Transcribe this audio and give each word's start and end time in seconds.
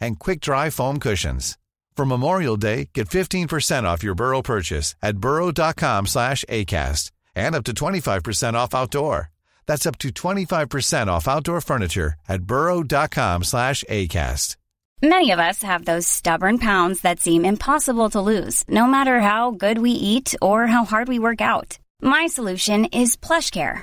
and 0.00 0.18
quick-dry 0.18 0.70
foam 0.70 0.98
cushions. 0.98 1.58
For 1.96 2.04
Memorial 2.04 2.56
Day, 2.56 2.90
get 2.92 3.08
15% 3.08 3.84
off 3.84 4.02
your 4.02 4.14
Burrow 4.14 4.42
purchase 4.42 4.94
at 5.02 5.18
burrow.com 5.18 6.06
slash 6.06 6.44
ACAST 6.48 7.10
and 7.34 7.54
up 7.54 7.64
to 7.64 7.72
25% 7.72 8.54
off 8.54 8.74
outdoor. 8.74 9.30
That's 9.66 9.86
up 9.86 9.98
to 9.98 10.10
25% 10.10 11.08
off 11.08 11.26
outdoor 11.26 11.60
furniture 11.60 12.14
at 12.28 12.42
burrow.com 12.42 13.44
slash 13.44 13.82
ACAST. 13.88 14.56
Many 15.02 15.30
of 15.30 15.38
us 15.38 15.62
have 15.62 15.84
those 15.84 16.06
stubborn 16.08 16.58
pounds 16.58 17.02
that 17.02 17.20
seem 17.20 17.44
impossible 17.44 18.08
to 18.10 18.20
lose, 18.20 18.64
no 18.66 18.86
matter 18.86 19.20
how 19.20 19.50
good 19.50 19.78
we 19.78 19.90
eat 19.90 20.34
or 20.40 20.66
how 20.66 20.86
hard 20.86 21.06
we 21.08 21.18
work 21.18 21.42
out. 21.42 21.78
My 22.00 22.26
solution 22.28 22.86
is 22.86 23.14
PlushCare. 23.16 23.82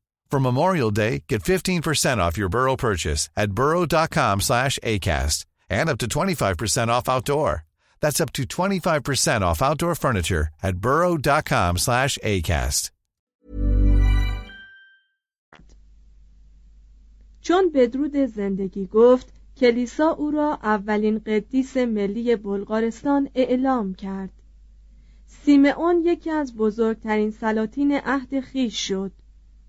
For 0.31 0.39
Memorial 0.39 0.91
Day, 0.91 1.23
get 1.27 1.43
15% 1.43 2.19
off 2.19 2.37
your 2.37 2.47
Burrow 2.47 2.77
purchase 2.77 3.29
at 3.35 3.51
burrow.com 3.51 4.39
slash 4.39 4.79
ACAST 4.81 5.45
and 5.69 5.89
up 5.89 5.97
to 5.97 6.07
25% 6.07 6.87
off 6.87 7.09
outdoor. 7.09 7.65
That's 7.99 8.21
up 8.21 8.31
to 8.33 8.43
25% 8.43 9.41
off 9.41 9.61
outdoor 9.61 9.93
furniture 9.95 10.47
at 10.63 10.77
burrow.com 10.77 11.77
slash 11.77 12.17
ACAST. 12.23 12.91
چون 17.41 17.71
بدرود 17.73 18.25
زندگی 18.25 18.85
گفت 18.85 19.33
کلیسا 19.57 20.09
او 20.09 20.31
را 20.31 20.59
اولین 20.63 21.19
قدیس 21.19 21.77
ملی 21.77 22.35
بلغارستان 22.35 23.29
اعلام 23.35 23.93
کرد 23.93 24.29
سیمئون 25.27 26.01
یکی 26.05 26.29
از 26.29 26.55
بزرگترین 26.55 27.31
سلاطین 27.31 27.91
عهد 28.05 28.39
خیش 28.39 28.87
شد 28.87 29.11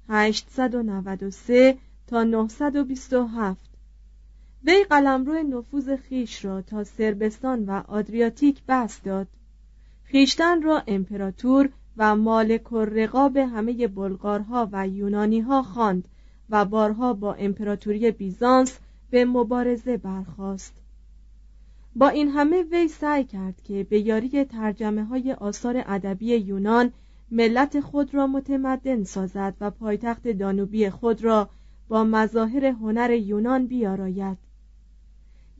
893 0.08 1.76
تا 2.06 2.24
927 2.24 3.72
وی 4.64 4.84
قلمرو 4.90 5.42
نفوذ 5.42 5.96
خیش 5.96 6.44
را 6.44 6.62
تا 6.62 6.84
سربستان 6.84 7.64
و 7.64 7.82
آدریاتیک 7.88 8.62
بست 8.68 9.04
داد. 9.04 9.26
خیشتن 10.04 10.62
را 10.62 10.82
امپراتور 10.86 11.68
و 11.96 12.16
مالک 12.16 12.72
و 12.72 12.78
رقاب 12.78 13.36
همه 13.36 13.86
بلغارها 13.88 14.68
و 14.72 14.88
یونانیها 14.88 15.62
خواند 15.62 16.08
و 16.50 16.64
بارها 16.64 17.12
با 17.12 17.34
امپراتوری 17.34 18.10
بیزانس 18.10 18.78
به 19.10 19.24
مبارزه 19.24 19.96
برخاست. 19.96 20.74
با 21.96 22.08
این 22.08 22.28
همه 22.28 22.62
وی 22.62 22.88
سعی 22.88 23.24
کرد 23.24 23.62
که 23.64 23.86
به 23.90 24.00
یاری 24.00 24.44
ترجمه 24.44 25.04
های 25.04 25.32
آثار 25.32 25.82
ادبی 25.86 26.36
یونان 26.36 26.92
ملت 27.34 27.80
خود 27.80 28.14
را 28.14 28.26
متمدن 28.26 29.04
سازد 29.04 29.54
و 29.60 29.70
پایتخت 29.70 30.28
دانوبی 30.28 30.90
خود 30.90 31.24
را 31.24 31.48
با 31.88 32.04
مظاهر 32.04 32.64
هنر 32.64 33.10
یونان 33.10 33.66
بیاراید. 33.66 34.38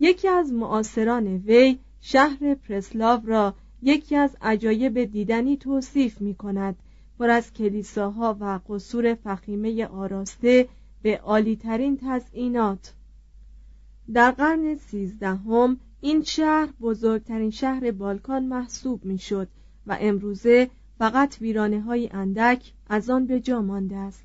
یکی 0.01 0.29
از 0.29 0.53
معاصران 0.53 1.27
وی 1.27 1.79
شهر 2.01 2.55
پرسلاو 2.55 3.27
را 3.27 3.55
یکی 3.83 4.17
از 4.17 4.37
عجایب 4.43 5.05
دیدنی 5.05 5.57
توصیف 5.57 6.21
می 6.21 6.35
کند. 6.35 6.77
پر 7.19 7.31
از 7.31 7.53
کلیساها 7.53 8.37
و 8.41 8.61
قصور 8.69 9.15
فخیمه 9.15 9.87
آراسته 9.87 10.69
به 11.03 11.19
عالیترین 11.19 11.99
تزئینات. 12.03 12.95
در 14.13 14.31
قرن 14.31 14.75
سیزدهم 14.75 15.81
این 16.01 16.23
شهر 16.23 16.69
بزرگترین 16.81 17.51
شهر 17.51 17.91
بالکان 17.91 18.45
محسوب 18.45 19.05
می‌شد 19.05 19.49
و 19.87 19.97
امروزه 20.01 20.71
فقط 21.03 21.37
ویرانه 21.41 21.81
های 21.81 22.09
اندک 22.13 22.73
از 22.89 23.11
آن 23.11 23.27
به 23.27 23.41
جا 23.41 23.63
مانده 23.63 23.97
است. 23.97 24.25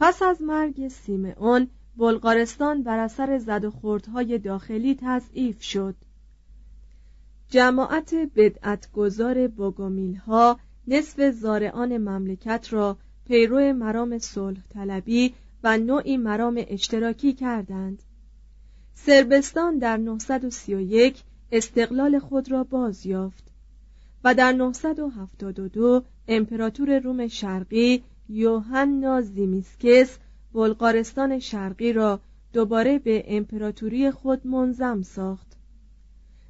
پس 0.00 0.22
از 0.22 0.42
مرگ 0.42 0.88
سیمئون 0.88 1.68
بلغارستان 1.96 2.82
بر 2.82 2.98
اثر 2.98 3.38
زد 3.38 3.64
و 3.64 3.70
خوردهای 3.70 4.38
داخلی 4.38 4.98
تضعیف 5.00 5.62
شد. 5.62 5.94
جماعت 7.48 8.14
بدعتگذار 8.36 9.48
بوگومیل 9.48 10.16
ها 10.16 10.58
نصف 10.86 11.30
زارعان 11.30 11.98
مملکت 11.98 12.72
را 12.72 12.96
پیرو 13.26 13.72
مرام 13.72 14.18
صلح 14.18 14.60
طلبی 14.68 15.34
و 15.64 15.78
نوعی 15.78 16.16
مرام 16.16 16.64
اشتراکی 16.68 17.32
کردند. 17.32 18.02
سربستان 18.94 19.78
در 19.78 19.96
931 19.96 21.22
استقلال 21.52 22.18
خود 22.18 22.50
را 22.50 22.64
باز 22.64 23.06
یافت 23.06 23.47
و 24.24 24.34
در 24.34 24.52
972 24.52 26.04
امپراتور 26.28 26.98
روم 26.98 27.28
شرقی 27.28 28.02
یوحنا 28.28 29.20
زیمیسکس 29.20 30.18
بلغارستان 30.52 31.38
شرقی 31.38 31.92
را 31.92 32.20
دوباره 32.52 32.98
به 32.98 33.24
امپراتوری 33.26 34.10
خود 34.10 34.46
منظم 34.46 35.02
ساخت. 35.02 35.56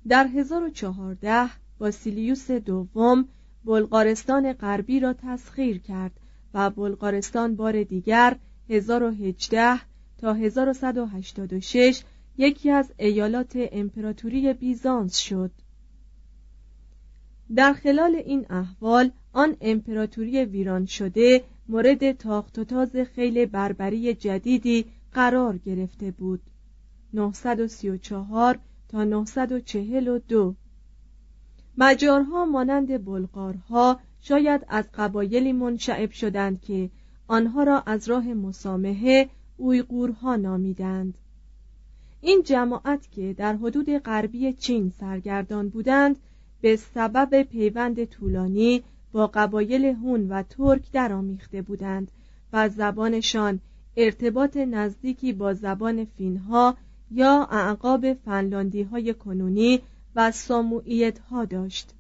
در 0.09 0.26
1014 0.26 1.50
باسیلیوس 1.79 2.50
دوم 2.50 3.29
بلغارستان 3.65 4.53
غربی 4.53 5.00
را 5.00 5.12
تسخیر 5.12 5.79
کرد 5.79 6.12
و 6.55 6.71
بلغارستان 6.71 7.56
بار 7.56 7.82
دیگر 7.82 8.37
1018 8.69 9.81
تا 10.19 10.35
1186 10.35 12.03
یکی 12.38 12.71
از 12.71 12.93
ایالات 12.99 13.53
امپراتوری 13.73 14.53
بیزانس 14.53 15.19
شد. 15.19 15.50
در 17.55 17.73
خلال 17.73 18.15
این 18.15 18.47
احوال 18.50 19.11
آن 19.33 19.56
امپراتوری 19.61 20.45
ویران 20.45 20.87
شده 20.87 21.45
مورد 21.69 22.12
تاخت 22.12 22.59
و 22.59 22.65
تاز 22.65 22.97
خیل 22.97 23.47
بربری 23.47 24.15
جدیدی 24.15 24.85
قرار 25.12 25.59
گرفته 25.59 26.11
بود. 26.11 26.41
934 27.15 28.59
تا 28.89 29.05
942 29.05 30.55
مجارها 31.79 32.45
مانند 32.45 33.05
بلغارها 33.05 34.00
شاید 34.21 34.65
از 34.69 34.85
قبایلی 34.95 35.53
منشعب 35.53 36.11
شدند 36.11 36.61
که 36.61 36.91
آنها 37.29 37.62
را 37.62 37.81
از 37.81 38.09
راه 38.09 38.35
مسامحه 38.35 39.29
اویغورها 39.56 40.37
نامیدند. 40.37 41.15
این 42.21 42.43
جماعت 42.43 43.11
که 43.11 43.33
در 43.33 43.56
حدود 43.56 43.99
غربی 43.99 44.53
چین 44.53 44.91
سرگردان 44.91 45.69
بودند 45.69 46.17
به 46.61 46.77
سبب 46.77 47.43
پیوند 47.43 48.05
طولانی 48.05 48.83
با 49.13 49.27
قبایل 49.27 49.85
هون 49.85 50.29
و 50.29 50.43
ترک 50.43 50.93
درآمیخته 50.93 51.63
بودند 51.63 52.11
و 52.53 52.69
زبانشان 52.69 53.61
ارتباط 53.97 54.57
نزدیکی 54.57 55.33
با 55.33 55.55
زبان 55.55 56.05
فینها 56.05 56.77
یا 57.11 57.49
اعقاب 57.51 58.15
فنلاندی 58.15 58.83
های 58.83 59.15
کنونی 59.15 59.81
و 60.15 60.31
ساموئیت 60.31 61.19
ها 61.19 61.45
داشت. 61.45 61.95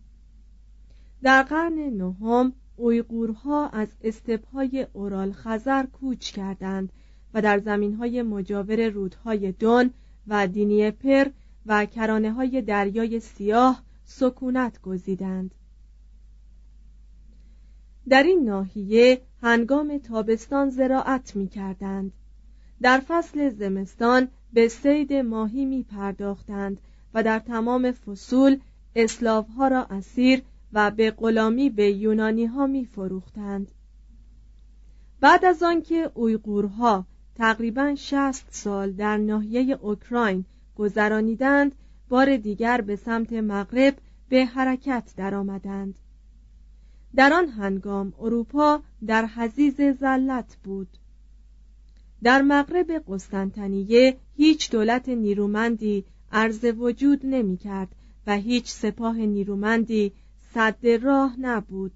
در 1.22 1.42
قرن 1.42 1.74
نهم 1.74 2.52
اویغورها 2.76 3.68
از 3.68 3.88
استپهای 4.02 4.86
اورال 4.92 5.32
خزر 5.32 5.86
کوچ 5.86 6.32
کردند 6.32 6.92
و 7.34 7.42
در 7.42 7.58
زمین 7.58 7.94
های 7.94 8.22
مجاور 8.22 8.88
رودهای 8.88 9.52
دون 9.52 9.90
و 10.28 10.46
دینیپر 10.46 11.28
و 11.66 11.86
کرانه 11.86 12.32
های 12.32 12.62
دریای 12.62 13.20
سیاه 13.20 13.82
سکونت 14.10 14.80
گزیدند 14.80 15.54
در 18.08 18.22
این 18.22 18.44
ناحیه 18.44 19.20
هنگام 19.42 19.98
تابستان 19.98 20.70
زراعت 20.70 21.36
می 21.36 21.48
کردند. 21.48 22.12
در 22.82 23.02
فصل 23.08 23.48
زمستان 23.48 24.28
به 24.52 24.68
سید 24.68 25.12
ماهی 25.12 25.64
می 25.64 25.82
پرداختند 25.82 26.80
و 27.14 27.22
در 27.22 27.38
تمام 27.38 27.92
فصول 27.92 28.58
اسلاف 28.96 29.48
ها 29.48 29.68
را 29.68 29.84
اسیر 29.84 30.42
و 30.72 30.90
به 30.90 31.10
غلامی 31.10 31.70
به 31.70 31.92
یونانی 31.92 32.46
ها 32.46 32.66
می 32.66 32.84
فروختند. 32.84 33.70
بعد 35.20 35.44
از 35.44 35.62
آنکه 35.62 36.10
اویغورها 36.14 37.06
تقریبا 37.34 37.94
60 37.94 38.46
سال 38.50 38.92
در 38.92 39.16
ناحیه 39.16 39.78
اوکراین 39.80 40.44
گذرانیدند 40.76 41.74
بار 42.08 42.36
دیگر 42.36 42.80
به 42.80 42.96
سمت 42.96 43.32
مغرب 43.32 43.98
به 44.28 44.44
حرکت 44.44 45.12
درآمدند. 45.16 45.98
در 47.14 47.32
آن 47.32 47.48
هنگام 47.48 48.12
اروپا 48.18 48.82
در 49.06 49.26
حزیز 49.26 49.80
زلت 49.80 50.56
بود 50.64 50.88
در 52.22 52.42
مغرب 52.42 53.04
قسطنطنیه 53.08 54.16
هیچ 54.36 54.70
دولت 54.70 55.08
نیرومندی 55.08 56.04
عرض 56.32 56.64
وجود 56.64 57.20
نمی 57.26 57.56
کرد 57.56 57.88
و 58.26 58.36
هیچ 58.36 58.70
سپاه 58.70 59.16
نیرومندی 59.16 60.12
صد 60.54 60.86
راه 60.86 61.40
نبود 61.40 61.92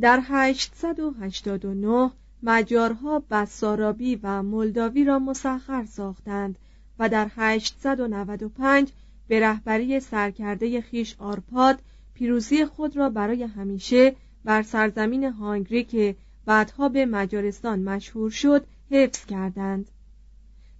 در 0.00 0.20
889 0.22 2.10
مجارها 2.42 3.22
بسارابی 3.30 4.20
و 4.22 4.42
مولداوی 4.42 5.04
را 5.04 5.18
مسخر 5.18 5.84
ساختند 5.84 6.58
و 6.98 7.08
در 7.08 7.30
895 7.36 8.92
به 9.28 9.40
رهبری 9.40 10.00
سرکرده 10.00 10.80
خیش 10.80 11.16
آرپاد 11.18 11.78
پیروزی 12.14 12.64
خود 12.64 12.96
را 12.96 13.08
برای 13.08 13.42
همیشه 13.42 14.16
بر 14.44 14.62
سرزمین 14.62 15.24
هانگری 15.24 15.84
که 15.84 16.16
بعدها 16.44 16.88
به 16.88 17.06
مجارستان 17.06 17.82
مشهور 17.82 18.30
شد 18.30 18.66
حفظ 18.90 19.26
کردند. 19.26 19.90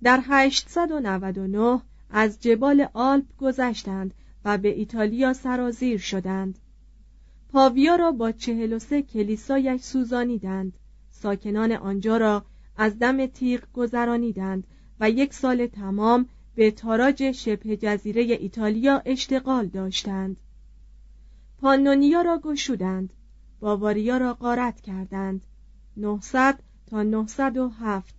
در 0.03 0.21
899 0.27 1.81
از 2.11 2.41
جبال 2.41 2.89
آلپ 2.93 3.37
گذشتند 3.39 4.15
و 4.45 4.59
به 4.59 4.69
ایتالیا 4.69 5.33
سرازیر 5.33 5.99
شدند. 5.99 6.59
پاویا 7.53 7.97
را 7.97 8.13
با 8.13 8.33
چهل 8.33 8.73
و 8.73 8.79
سه 8.79 9.03
کلیسایش 9.03 9.81
سوزانیدند. 9.81 10.73
ساکنان 11.11 11.73
آنجا 11.73 12.17
را 12.17 12.45
از 12.77 12.99
دم 12.99 13.27
تیغ 13.27 13.61
گذرانیدند 13.73 14.67
و 15.01 15.11
یک 15.11 15.35
سال 15.35 15.67
تمام 15.67 16.29
به 16.55 16.71
تاراج 16.71 17.33
شبه 17.33 17.77
جزیره 17.77 18.23
ایتالیا 18.23 19.03
اشتغال 19.07 19.67
داشتند. 19.67 20.37
پانونیا 21.59 22.23
را 22.23 22.39
گشودند. 22.39 23.13
باواریا 23.61 24.17
را 24.17 24.35
غارت 24.35 24.81
کردند. 24.81 25.47
900 25.97 26.59
تا 26.87 27.03
907 27.03 28.15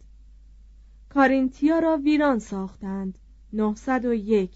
کارینتیا 1.09 1.79
را 1.79 1.97
ویران 1.97 2.39
ساختند. 2.39 3.19
901 3.53 4.51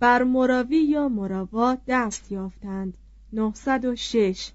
بر 0.00 0.22
مراوی 0.22 0.76
یا 0.76 1.08
مراوا 1.08 1.78
دست 1.86 2.32
یافتند. 2.32 2.96
906 3.32 4.52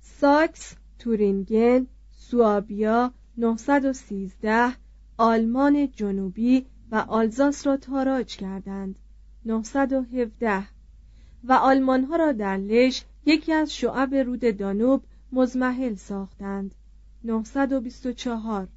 ساکس 0.00 0.74
تورینگن 0.98 1.86
سوابیا 2.10 3.12
913 3.36 4.81
آلمان 5.16 5.88
جنوبی 5.90 6.66
و 6.90 6.96
آلزاس 6.96 7.66
را 7.66 7.76
تاراج 7.76 8.36
کردند. 8.36 8.98
917 9.44 10.64
و 11.44 11.52
آلمان 11.52 12.04
ها 12.04 12.16
را 12.16 12.32
در 12.32 12.56
لش 12.56 13.04
یکی 13.26 13.52
از 13.52 13.74
شعب 13.74 14.14
رود 14.14 14.56
دانوب 14.56 15.02
مزمحل 15.32 15.94
ساختند. 15.94 16.74
924 17.24 18.68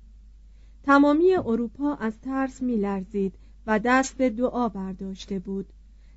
تمامی 0.84 1.36
اروپا 1.36 1.96
از 1.96 2.20
ترس 2.22 2.62
میلرزید 2.62 3.34
و 3.68 3.80
دست 3.80 4.18
به 4.18 4.30
دعا 4.30 4.70
برداشته 4.70 5.40
بود. 5.40 5.66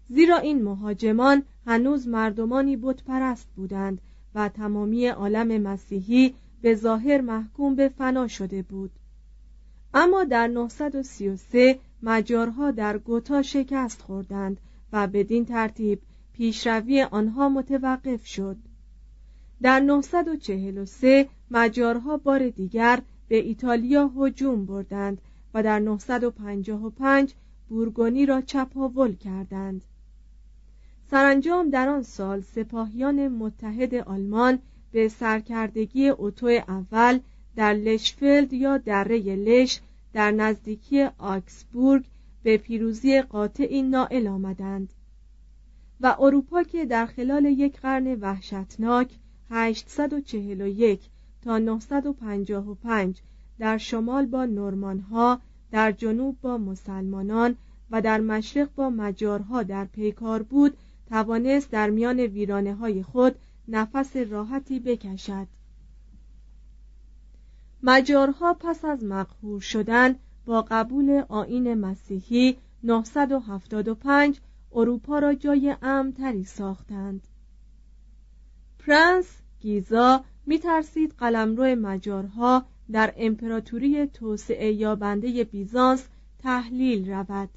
زیرا 0.08 0.36
این 0.36 0.62
مهاجمان 0.62 1.42
هنوز 1.66 2.08
مردمانی 2.08 2.76
بتپرست 2.76 3.48
بودند 3.56 4.00
و 4.34 4.48
تمامی 4.48 5.06
عالم 5.06 5.62
مسیحی 5.62 6.34
به 6.62 6.74
ظاهر 6.74 7.20
محکوم 7.20 7.74
به 7.74 7.88
فنا 7.88 8.28
شده 8.28 8.62
بود. 8.62 8.90
اما 9.94 10.24
در 10.24 10.46
933 10.46 11.78
مجارها 12.02 12.70
در 12.70 12.98
گوتا 12.98 13.42
شکست 13.42 14.02
خوردند 14.02 14.60
و 14.92 15.06
بدین 15.06 15.44
ترتیب 15.44 16.00
پیشروی 16.32 17.02
آنها 17.02 17.48
متوقف 17.48 18.26
شد. 18.26 18.56
در 19.62 19.80
943 19.80 21.28
مجارها 21.50 22.16
بار 22.16 22.48
دیگر 22.48 23.02
به 23.28 23.36
ایتالیا 23.36 24.10
هجوم 24.16 24.66
بردند 24.66 25.18
و 25.54 25.62
در 25.62 25.78
955 25.78 27.34
بورگونی 27.68 28.26
را 28.26 28.40
چپاول 28.40 29.14
کردند. 29.14 29.82
سرانجام 31.10 31.70
در 31.70 31.88
آن 31.88 32.02
سال 32.02 32.40
سپاهیان 32.40 33.28
متحد 33.28 33.94
آلمان 33.94 34.58
به 34.92 35.08
سرکردگی 35.08 36.08
اوتو 36.08 36.46
اول 36.46 37.20
در 37.56 37.74
لشفلد 37.74 38.52
یا 38.52 38.78
دره 38.78 39.18
لش 39.18 39.80
در 40.12 40.30
نزدیکی 40.30 41.02
آکسبورگ 41.18 42.04
به 42.42 42.56
پیروزی 42.56 43.22
قاطعی 43.22 43.82
نائل 43.82 44.26
آمدند 44.26 44.92
و 46.00 46.16
اروپا 46.18 46.62
که 46.62 46.86
در 46.86 47.06
خلال 47.06 47.44
یک 47.44 47.80
قرن 47.80 48.14
وحشتناک 48.20 49.10
841 49.50 51.00
تا 51.42 51.58
955 51.58 53.20
در 53.58 53.78
شمال 53.78 54.26
با 54.26 54.44
نورمانها 54.44 55.40
در 55.70 55.92
جنوب 55.92 56.40
با 56.40 56.58
مسلمانان 56.58 57.56
و 57.90 58.00
در 58.00 58.20
مشرق 58.20 58.68
با 58.74 58.90
مجارها 58.90 59.62
در 59.62 59.84
پیکار 59.84 60.42
بود 60.42 60.76
توانست 61.08 61.70
در 61.70 61.90
میان 61.90 62.20
ویرانه 62.20 62.74
های 62.74 63.02
خود 63.02 63.34
نفس 63.68 64.16
راحتی 64.16 64.80
بکشد. 64.80 65.46
مجارها 67.82 68.54
پس 68.54 68.84
از 68.84 69.04
مقهور 69.04 69.60
شدن 69.60 70.16
با 70.46 70.66
قبول 70.70 71.24
آین 71.28 71.74
مسیحی 71.74 72.56
975 72.82 74.40
اروپا 74.72 75.18
را 75.18 75.34
جای 75.34 75.76
امتری 75.82 76.44
ساختند. 76.44 77.28
پرنس 78.78 79.26
گیزا 79.60 80.24
میترسید 80.46 81.14
قلمرو 81.18 81.64
مجارها 81.64 82.64
در 82.92 83.14
امپراتوری 83.16 84.06
توسعه 84.06 84.72
یابنده 84.72 85.44
بیزانس 85.44 86.08
تحلیل 86.38 87.10
رود. 87.12 87.48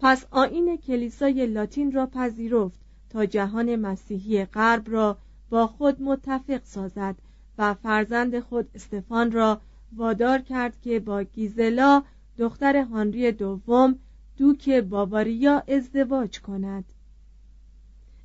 پس 0.00 0.26
آین 0.30 0.76
کلیسای 0.76 1.46
لاتین 1.46 1.92
را 1.92 2.06
پذیرفت 2.06 2.80
تا 3.10 3.26
جهان 3.26 3.76
مسیحی 3.76 4.44
غرب 4.44 4.90
را 4.90 5.18
با 5.50 5.66
خود 5.66 6.02
متفق 6.02 6.64
سازد 6.64 7.16
و 7.58 7.74
فرزند 7.74 8.40
خود 8.40 8.70
استفان 8.74 9.32
را 9.32 9.60
وادار 9.96 10.38
کرد 10.38 10.80
که 10.80 11.00
با 11.00 11.22
گیزلا 11.22 12.02
دختر 12.38 12.76
هانری 12.76 13.32
دوم 13.32 13.98
دوک 14.36 14.70
باواریا 14.70 15.62
ازدواج 15.68 16.40
کند. 16.40 16.84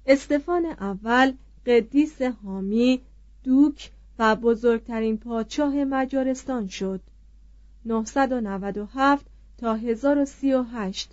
استفان 0.05 0.65
اول 0.65 1.33
قدیس 1.65 2.21
حامی 2.21 3.01
دوک 3.43 3.91
و 4.19 4.35
بزرگترین 4.35 5.17
پادشاه 5.17 5.75
مجارستان 5.75 6.67
شد. 6.67 7.01
997 7.85 9.25
تا 9.57 9.75
1038 9.75 11.11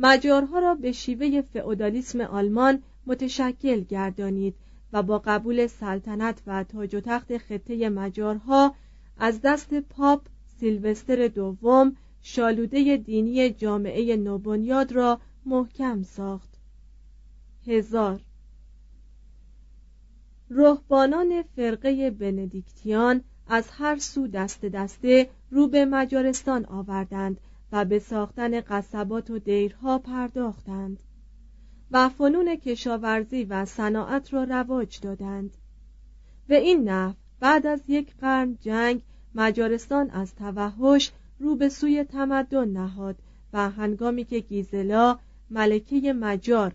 مجارها 0.00 0.58
را 0.58 0.74
به 0.74 0.92
شیوه 0.92 1.40
فئودالیسم 1.40 2.20
آلمان 2.20 2.82
متشکل 3.06 3.80
گردانید 3.80 4.54
و 4.92 5.02
با 5.02 5.22
قبول 5.24 5.66
سلطنت 5.66 6.42
و 6.46 6.64
تاج 6.64 6.94
و 6.94 7.00
تخت 7.00 7.38
خطه 7.38 7.88
مجارها 7.88 8.74
از 9.18 9.40
دست 9.40 9.74
پاپ 9.74 10.26
سیلوستر 10.58 11.28
دوم 11.28 11.96
شالوده 12.22 12.96
دینی 12.96 13.50
جامعه 13.50 14.16
نوبنیاد 14.16 14.92
را 14.92 15.20
محکم 15.46 16.02
ساخت. 16.02 16.50
هزار. 17.66 18.20
رهبانان 20.50 21.42
فرقه 21.56 22.10
بندیکتیان 22.10 23.22
از 23.46 23.68
هر 23.70 23.98
سو 23.98 24.26
دست 24.26 24.64
دسته 24.64 25.30
رو 25.50 25.68
به 25.68 25.84
مجارستان 25.84 26.64
آوردند 26.64 27.40
و 27.72 27.84
به 27.84 27.98
ساختن 27.98 28.60
قصبات 28.60 29.30
و 29.30 29.38
دیرها 29.38 29.98
پرداختند. 29.98 31.02
و 31.92 32.08
فنون 32.08 32.56
کشاورزی 32.56 33.44
و 33.44 33.64
صناعت 33.64 34.34
را 34.34 34.44
رواج 34.44 35.00
دادند. 35.00 35.56
به 36.48 36.56
این 36.56 36.88
نحو 36.88 37.14
بعد 37.40 37.66
از 37.66 37.80
یک 37.88 38.14
قرن 38.20 38.58
جنگ 38.60 39.02
مجارستان 39.34 40.10
از 40.10 40.34
توحش 40.34 41.10
رو 41.38 41.56
به 41.56 41.68
سوی 41.68 42.04
تمدن 42.04 42.68
نهاد 42.68 43.16
و 43.52 43.70
هنگامی 43.70 44.24
که 44.24 44.38
گیزلا 44.38 45.18
ملکه 45.50 46.12
مجار 46.12 46.72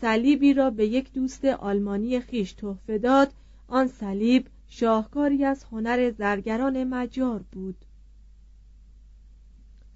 صلیبی 0.00 0.54
را 0.54 0.70
به 0.70 0.86
یک 0.86 1.12
دوست 1.12 1.44
آلمانی 1.44 2.20
خیش 2.20 2.52
تحفه 2.52 2.98
داد 2.98 3.32
آن 3.68 3.88
صلیب 3.88 4.46
شاهکاری 4.68 5.44
از 5.44 5.64
هنر 5.64 6.10
زرگران 6.10 6.84
مجار 6.84 7.44
بود. 7.52 7.76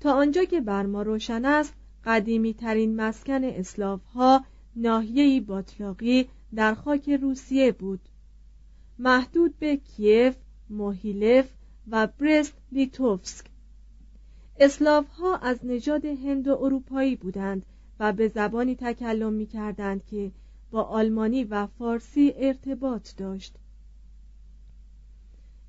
تا 0.01 0.13
آنجا 0.13 0.45
که 0.45 0.61
بر 0.61 0.87
ما 0.87 1.03
روشن 1.03 1.45
است 1.45 1.75
قدیمی 2.05 2.55
ترین 2.55 2.97
مسکن 2.97 3.45
اسلاف 3.45 4.05
ها 4.05 4.45
ناحیه‌ای 4.77 5.41
باطلاقی 5.41 6.29
در 6.55 6.75
خاک 6.75 7.11
روسیه 7.11 7.73
بود. 7.73 8.01
محدود 8.99 9.59
به 9.59 9.77
کیف، 9.77 10.37
موهیلف 10.71 11.49
و 11.91 12.07
برست 12.07 12.53
لیتوفسک. 12.73 13.47
اسلاف 14.59 15.09
ها 15.09 15.37
از 15.37 15.59
نژاد 15.67 16.05
هند 16.05 16.49
و 16.49 16.59
اروپایی 16.61 17.17
بودند 17.17 17.67
و 18.01 18.13
به 18.13 18.29
زبانی 18.29 18.77
تکلم 18.77 19.33
می 19.33 19.47
کردند 19.47 20.05
که 20.05 20.31
با 20.71 20.83
آلمانی 20.83 21.45
و 21.45 21.67
فارسی 21.67 22.33
ارتباط 22.37 23.17
داشت. 23.17 23.55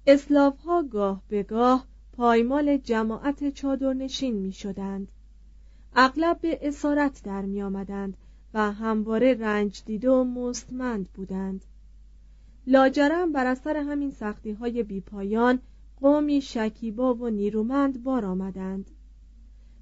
اسلاف 0.08 0.58
ها 0.58 0.84
گاه 0.84 1.22
به 1.28 1.44
گاه 1.44 1.88
پایمال 2.14 2.78
جماعت 2.78 3.50
چادرنشین 3.50 4.36
می 4.36 4.52
شدند 4.52 5.12
اغلب 5.96 6.42
به 6.42 6.60
اسارت 6.62 7.24
در 7.24 7.42
می 7.42 7.62
آمدند 7.62 8.18
و 8.54 8.72
همواره 8.72 9.34
رنج 9.34 9.84
دیده 9.86 10.10
و 10.10 10.24
مستمند 10.24 11.10
بودند. 11.14 11.66
لاجرم 12.68 13.32
بر 13.32 13.46
اثر 13.46 13.78
همین 13.78 14.12
سختی 14.12 14.52
های 14.52 14.84
بیپایان 14.84 15.60
قومی 16.02 16.42
شکیبا 16.42 17.14
و 17.14 17.30
نیرومند 17.30 18.04
بار 18.04 18.26
آمدند. 18.26 18.92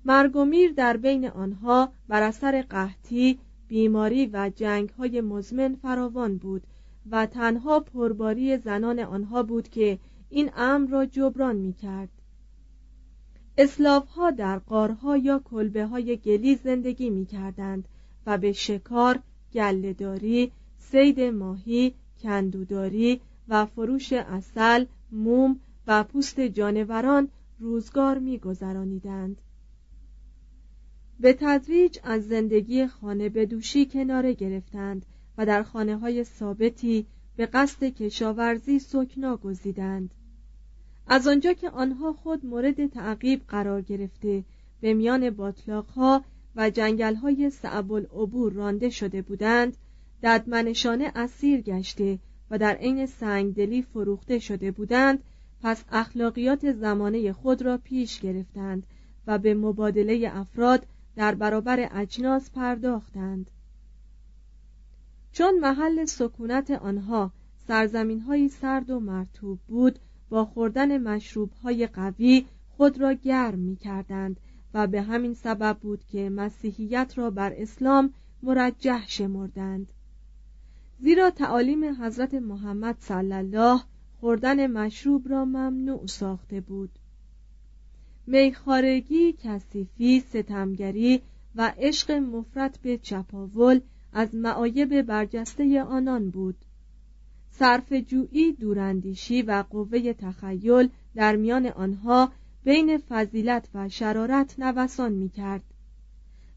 مرگ 0.05 0.35
و 0.35 0.45
میر 0.45 0.71
در 0.71 0.97
بین 0.97 1.27
آنها 1.27 1.91
بر 2.07 2.23
اثر 2.23 2.61
قحطی 2.61 3.39
بیماری 3.67 4.29
و 4.33 4.51
جنگ 4.55 4.89
های 4.89 5.21
مزمن 5.21 5.75
فراوان 5.75 6.37
بود 6.37 6.63
و 7.11 7.25
تنها 7.25 7.79
پرباری 7.79 8.57
زنان 8.57 8.99
آنها 8.99 9.43
بود 9.43 9.69
که 9.69 9.99
این 10.29 10.51
امر 10.55 10.89
را 10.89 11.05
جبران 11.05 11.55
می 11.55 11.73
کرد 11.73 12.09
اسلاف 13.57 14.07
ها 14.07 14.31
در 14.31 14.59
قارها 14.59 15.17
یا 15.17 15.39
کلبه 15.39 15.85
های 15.85 16.17
گلی 16.17 16.55
زندگی 16.55 17.09
می 17.09 17.25
کردند 17.25 17.87
و 18.25 18.37
به 18.37 18.51
شکار، 18.51 19.19
گلهداری، 19.53 20.51
سید 20.77 21.21
ماهی، 21.21 21.93
کندوداری 22.21 23.21
و 23.47 23.65
فروش 23.65 24.13
اصل، 24.13 24.85
موم 25.11 25.59
و 25.87 26.03
پوست 26.03 26.39
جانوران 26.39 27.29
روزگار 27.59 28.19
می 28.19 28.37
گذرانیدند. 28.37 29.41
به 31.19 31.33
تدریج 31.33 31.99
از 32.03 32.27
زندگی 32.27 32.87
خانه 32.87 33.29
به 33.29 33.45
دوشی 33.45 33.85
کناره 33.85 34.33
گرفتند 34.33 35.05
و 35.37 35.45
در 35.45 35.63
خانه 35.63 35.97
های 35.97 36.23
ثابتی 36.23 37.05
به 37.35 37.45
قصد 37.45 37.83
کشاورزی 37.83 38.79
سکنا 38.79 39.37
گزیدند 39.37 40.13
از 41.07 41.27
آنجا 41.27 41.53
که 41.53 41.69
آنها 41.69 42.13
خود 42.13 42.45
مورد 42.45 42.87
تعقیب 42.87 43.41
قرار 43.47 43.81
گرفته 43.81 44.43
به 44.81 44.93
میان 44.93 45.29
باطلاقها 45.29 46.23
و 46.59 46.69
جنگل 46.69 47.15
های 47.15 47.49
سعب 47.49 47.91
العبور 47.91 48.53
رانده 48.53 48.89
شده 48.89 49.21
بودند 49.21 49.77
ددمنشانه 50.23 51.11
اسیر 51.15 51.61
گشته 51.61 52.19
و 52.51 52.57
در 52.57 52.75
عین 52.75 53.05
سنگدلی 53.05 53.81
فروخته 53.81 54.39
شده 54.39 54.71
بودند 54.71 55.23
پس 55.61 55.83
اخلاقیات 55.91 56.71
زمانه 56.71 57.33
خود 57.33 57.61
را 57.61 57.77
پیش 57.77 58.19
گرفتند 58.19 58.83
و 59.27 59.37
به 59.37 59.53
مبادله 59.53 60.31
افراد 60.33 60.85
در 61.15 61.35
برابر 61.35 61.89
اجناس 61.91 62.51
پرداختند. 62.51 63.51
چون 65.31 65.59
محل 65.59 66.05
سکونت 66.05 66.71
آنها 66.71 67.31
سرزمین 67.67 68.19
های 68.19 68.49
سرد 68.49 68.89
و 68.89 68.99
مرتوب 68.99 69.59
بود 69.67 69.99
با 70.29 70.45
خوردن 70.45 70.97
مشروب 70.97 71.51
های 71.63 71.87
قوی 71.87 72.45
خود 72.77 73.01
را 73.01 73.13
گرم 73.13 73.59
می 73.59 73.75
کردند 73.75 74.39
و 74.73 74.87
به 74.87 75.01
همین 75.01 75.33
سبب 75.33 75.77
بود 75.81 76.03
که 76.11 76.29
مسیحیت 76.29 77.13
را 77.15 77.29
بر 77.29 77.53
اسلام 77.57 78.13
مرجح 78.43 79.07
شمردند. 79.07 79.87
زیرا 80.99 81.29
تعالیم 81.29 82.03
حضرت 82.03 82.33
محمد 82.33 82.95
صلی 82.99 83.33
الله 83.33 83.81
خوردن 84.19 84.67
مشروب 84.67 85.29
را 85.29 85.45
ممنوع 85.45 86.07
ساخته 86.07 86.61
بود. 86.61 86.89
میخارگی، 88.27 89.35
کثیفی، 89.43 90.19
ستمگری 90.19 91.21
و 91.55 91.73
عشق 91.77 92.11
مفرت 92.11 92.79
به 92.79 92.97
چپاول 92.97 93.79
از 94.13 94.35
معایب 94.35 95.01
برجسته 95.01 95.83
آنان 95.83 96.29
بود. 96.29 96.55
صرف 97.51 97.93
جویی 97.93 98.53
دوراندیشی 98.53 99.41
و 99.41 99.63
قوه 99.69 100.13
تخیل 100.13 100.89
در 101.15 101.35
میان 101.35 101.65
آنها 101.65 102.31
بین 102.63 102.97
فضیلت 102.97 103.69
و 103.73 103.89
شرارت 103.89 104.59
نوسان 104.59 105.11
می 105.13 105.29
کرد 105.29 105.63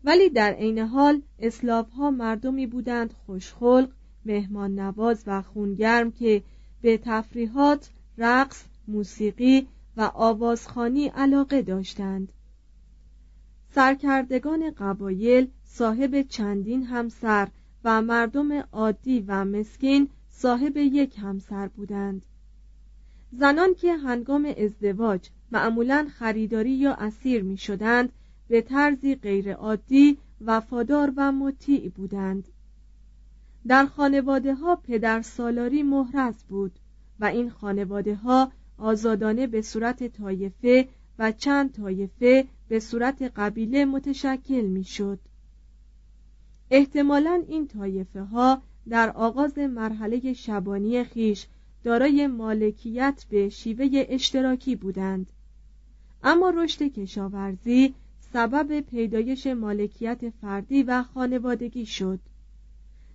ولی 0.04 0.28
در 0.28 0.52
عین 0.52 0.78
حال 0.78 1.22
اسلاف 1.38 1.90
ها 1.90 2.10
مردمی 2.10 2.66
بودند 2.66 3.12
خوشخلق 3.26 3.88
مهمان 4.24 4.78
نواز 4.78 5.24
و 5.26 5.42
خونگرم 5.42 6.10
که 6.10 6.42
به 6.82 6.98
تفریحات 6.98 7.90
رقص 8.18 8.64
موسیقی 8.88 9.68
و 9.96 10.10
آوازخانی 10.14 11.08
علاقه 11.08 11.62
داشتند. 11.62 12.32
سرکردگان 13.74 14.70
قبایل 14.70 15.48
صاحب 15.64 16.22
چندین 16.22 16.82
همسر 16.82 17.48
و 17.84 18.02
مردم 18.02 18.52
عادی 18.72 19.24
و 19.28 19.44
مسکین 19.44 20.08
صاحب 20.30 20.76
یک 20.76 21.18
همسر 21.18 21.68
بودند. 21.68 22.26
زنان 23.32 23.74
که 23.74 23.94
هنگام 23.94 24.54
ازدواج 24.58 25.28
معمولا 25.52 26.08
خریداری 26.10 26.70
یا 26.70 26.94
اسیر 26.94 27.42
می 27.42 27.56
شدند 27.56 28.12
به 28.48 28.60
طرزی 28.60 29.14
غیرعادی 29.14 30.18
وفادار 30.40 31.12
و 31.16 31.32
مطیع 31.32 31.88
بودند 31.88 32.48
در 33.66 33.86
خانواده 33.86 34.54
ها 34.54 34.76
پدر 34.76 35.22
سالاری 35.22 35.82
محرز 35.82 36.44
بود 36.44 36.72
و 37.20 37.24
این 37.24 37.50
خانواده 37.50 38.14
ها 38.14 38.52
آزادانه 38.78 39.46
به 39.46 39.62
صورت 39.62 40.08
طایفه 40.08 40.88
و 41.18 41.32
چند 41.32 41.72
طایفه 41.72 42.46
به 42.68 42.80
صورت 42.80 43.22
قبیله 43.22 43.84
متشکل 43.84 44.60
می 44.60 44.84
شد. 44.84 45.18
احتمالا 46.70 47.42
این 47.48 47.66
طایفه 47.66 48.22
ها 48.22 48.62
در 48.88 49.10
آغاز 49.10 49.58
مرحله 49.58 50.32
شبانی 50.32 51.04
خیش 51.04 51.46
دارای 51.84 52.26
مالکیت 52.26 53.24
به 53.30 53.48
شیوه 53.48 53.88
اشتراکی 53.92 54.76
بودند 54.76 55.30
اما 56.22 56.50
رشد 56.50 56.82
کشاورزی 56.82 57.94
سبب 58.20 58.80
پیدایش 58.80 59.46
مالکیت 59.46 60.30
فردی 60.30 60.82
و 60.82 61.02
خانوادگی 61.02 61.86
شد 61.86 62.20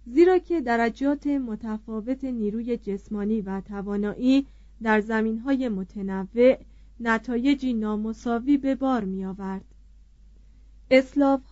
زیرا 0.05 0.38
که 0.38 0.62
درجات 0.62 1.27
متفاوت 1.27 2.24
نیروی 2.24 2.77
جسمانی 2.77 3.41
و 3.41 3.62
توانایی 3.62 4.45
در 4.81 5.01
زمین 5.01 5.39
های 5.39 5.69
متنوع 5.69 6.57
نتایجی 7.00 7.74
نامساوی 7.74 8.57
به 8.57 8.75
بار 8.75 9.03
می 9.03 9.25
آورد. 9.25 9.65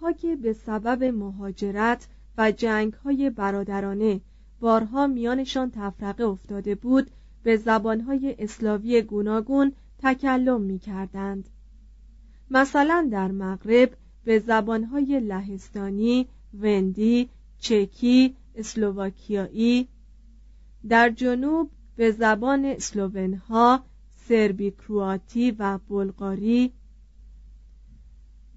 ها 0.02 0.12
که 0.12 0.36
به 0.36 0.54
سبب 0.54 1.04
مهاجرت 1.04 2.08
و 2.38 2.52
جنگ 2.52 2.94
های 2.94 3.30
برادرانه 3.30 4.22
بارها 4.60 5.08
میانشان 5.08 5.72
تفرقه 5.72 6.24
افتاده 6.24 6.76
بود 6.76 7.12
به 7.44 7.58
زبانهای 7.58 8.36
اسلاوی 8.40 9.02
گوناگون 9.02 9.74
تکلم 10.00 10.62
می 10.62 10.80
کردند. 10.80 11.50
مثلا 12.52 13.10
در 13.12 13.32
مغرب 13.32 13.98
به 14.24 14.40
زبانهای 14.40 15.20
لهستانی، 15.20 16.28
وندی، 16.54 17.30
چکی، 17.60 18.36
اسلوواکیایی 18.56 19.88
در 20.90 21.10
جنوب 21.10 21.70
به 21.96 22.12
زبان 22.12 22.66
اسلوونها، 22.66 23.84
سربی 24.16 24.72
کرواتی 24.72 25.52
و 25.52 25.80
بلغاری 25.90 26.72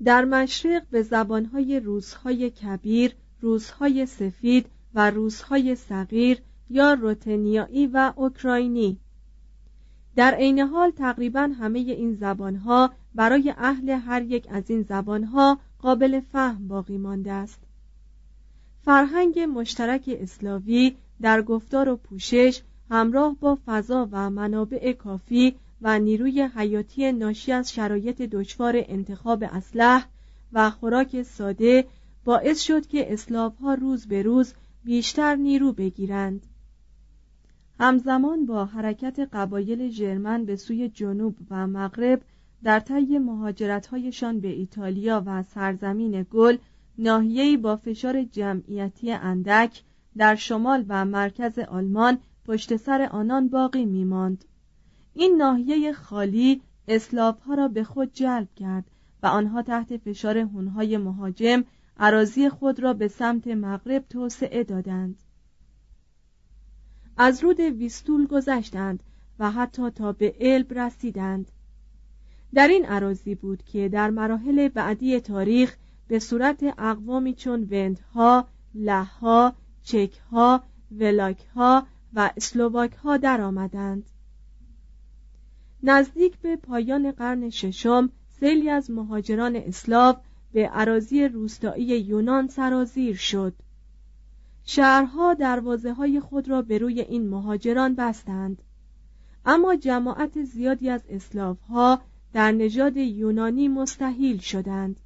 در 0.04 0.24
مشرق 0.24 0.82
به 0.90 1.02
زبانهای 1.02 1.80
روزهای 1.80 2.50
کبیر، 2.50 3.14
روزهای 3.40 4.06
سفید 4.06 4.66
و 4.94 5.10
روزهای 5.10 5.74
صغیر 5.74 6.42
یا 6.70 6.94
روتنیایی 6.94 7.86
و 7.86 8.12
اوکراینی. 8.16 8.98
در 10.16 10.34
عین 10.34 10.58
حال 10.58 10.90
تقریبا 10.90 11.50
همه 11.60 11.78
این 11.78 12.14
زبانها 12.14 12.90
برای 13.14 13.54
اهل 13.58 13.88
هر 13.90 14.22
یک 14.22 14.46
از 14.50 14.70
این 14.70 14.82
زبانها 14.82 15.58
قابل 15.78 16.20
فهم 16.20 16.68
باقی 16.68 16.98
مانده 16.98 17.32
است. 17.32 17.60
فرهنگ 18.84 19.38
مشترک 19.38 20.16
اسلاوی 20.20 20.96
در 21.20 21.42
گفتار 21.42 21.88
و 21.88 21.96
پوشش 21.96 22.62
همراه 22.90 23.36
با 23.40 23.58
فضا 23.66 24.08
و 24.12 24.30
منابع 24.30 24.92
کافی 24.92 25.54
و 25.82 25.98
نیروی 25.98 26.42
حیاتی 26.42 27.12
ناشی 27.12 27.52
از 27.52 27.72
شرایط 27.72 28.22
دشوار 28.22 28.72
انتخاب 28.76 29.44
اسلح 29.52 30.06
و 30.52 30.70
خوراک 30.70 31.22
ساده 31.22 31.84
باعث 32.24 32.60
شد 32.60 32.86
که 32.86 33.12
اسلاف 33.12 33.58
ها 33.58 33.74
روز 33.74 34.06
به 34.06 34.22
روز 34.22 34.54
بیشتر 34.88 35.36
نیرو 35.36 35.72
بگیرند. 35.72 36.46
همزمان 37.80 38.46
با 38.46 38.64
حرکت 38.64 39.28
قبایل 39.32 39.88
ژرمن 39.88 40.44
به 40.44 40.56
سوی 40.56 40.88
جنوب 40.88 41.36
و 41.50 41.66
مغرب 41.66 42.22
در 42.62 42.80
طی 42.80 43.18
مهاجرتهایشان 43.18 44.40
به 44.40 44.48
ایتالیا 44.48 45.22
و 45.26 45.42
سرزمین 45.42 46.26
گل 46.30 46.56
ناحیه‌ای 46.98 47.56
با 47.56 47.76
فشار 47.76 48.24
جمعیتی 48.24 49.12
اندک 49.12 49.82
در 50.16 50.34
شمال 50.34 50.84
و 50.88 51.04
مرکز 51.04 51.58
آلمان 51.58 52.18
پشت 52.46 52.76
سر 52.76 53.08
آنان 53.10 53.48
باقی 53.48 53.84
میماند. 53.84 54.44
این 55.14 55.36
ناحیه 55.36 55.92
خالی 55.92 56.62
اسلاف 56.88 57.40
ها 57.40 57.54
را 57.54 57.68
به 57.68 57.84
خود 57.84 58.12
جلب 58.12 58.48
کرد 58.56 58.84
و 59.22 59.26
آنها 59.26 59.62
تحت 59.62 59.96
فشار 59.96 60.38
هونهای 60.38 60.96
مهاجم 60.96 61.64
عراضی 61.98 62.48
خود 62.48 62.80
را 62.80 62.92
به 62.92 63.08
سمت 63.08 63.46
مغرب 63.46 64.04
توسعه 64.10 64.64
دادند 64.64 65.22
از 67.16 67.44
رود 67.44 67.60
ویستول 67.60 68.26
گذشتند 68.26 69.02
و 69.38 69.50
حتی 69.50 69.90
تا 69.90 70.12
به 70.12 70.36
الب 70.40 70.78
رسیدند 70.78 71.50
در 72.54 72.68
این 72.68 72.84
عراضی 72.84 73.34
بود 73.34 73.62
که 73.62 73.88
در 73.88 74.10
مراحل 74.10 74.68
بعدی 74.68 75.20
تاریخ 75.20 75.76
به 76.08 76.18
صورت 76.18 76.74
اقوامی 76.78 77.34
چون 77.34 77.68
وندها، 77.70 78.48
لهها، 78.74 79.54
چکها، 79.82 80.62
ولاکها 80.90 81.86
و 82.14 82.30
اسلوواکها 82.36 83.16
در 83.16 83.40
آمدند. 83.40 84.10
نزدیک 85.82 86.38
به 86.38 86.56
پایان 86.56 87.12
قرن 87.12 87.50
ششم 87.50 88.10
سیلی 88.40 88.70
از 88.70 88.90
مهاجران 88.90 89.56
اسلاو 89.56 90.16
به 90.52 90.68
عراضی 90.68 91.28
روستایی 91.28 92.00
یونان 92.00 92.48
سرازیر 92.48 93.16
شد. 93.16 93.54
شهرها 94.64 95.34
دروازه 95.34 95.92
های 95.92 96.20
خود 96.20 96.48
را 96.48 96.62
به 96.62 96.78
روی 96.78 97.00
این 97.00 97.28
مهاجران 97.28 97.94
بستند. 97.94 98.62
اما 99.46 99.76
جماعت 99.76 100.42
زیادی 100.42 100.90
از 100.90 101.02
اسلاوها 101.08 102.00
در 102.32 102.52
نژاد 102.52 102.96
یونانی 102.96 103.68
مستحیل 103.68 104.38
شدند. 104.38 105.00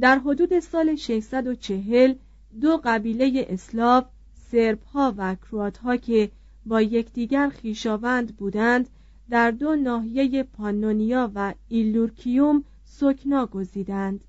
در 0.00 0.18
حدود 0.18 0.60
سال 0.60 0.96
640 0.96 2.14
دو 2.60 2.80
قبیله 2.84 3.46
اسلاو 3.48 4.04
سرب 4.50 4.82
ها 4.82 5.14
و 5.16 5.34
کروات 5.34 5.78
ها 5.78 5.96
که 5.96 6.30
با 6.66 6.82
یکدیگر 6.82 7.48
خویشاوند 7.48 8.36
بودند 8.36 8.88
در 9.30 9.50
دو 9.50 9.76
ناحیه 9.76 10.42
پانونیا 10.42 11.30
و 11.34 11.54
ایلوریکوم 11.68 12.64
سکنا 12.98 13.46
گزیدند 13.46 14.24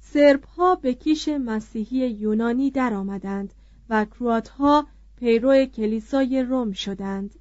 سرب 0.00 0.44
ها 0.44 0.74
به 0.74 0.94
کیش 0.94 1.28
مسیحی 1.28 2.08
یونانی 2.08 2.70
درآمدند 2.70 3.54
و 3.90 4.04
کروات 4.04 4.48
ها 4.48 4.86
پیرو 5.16 5.64
کلیسای 5.64 6.42
روم 6.42 6.72
شدند. 6.72 7.34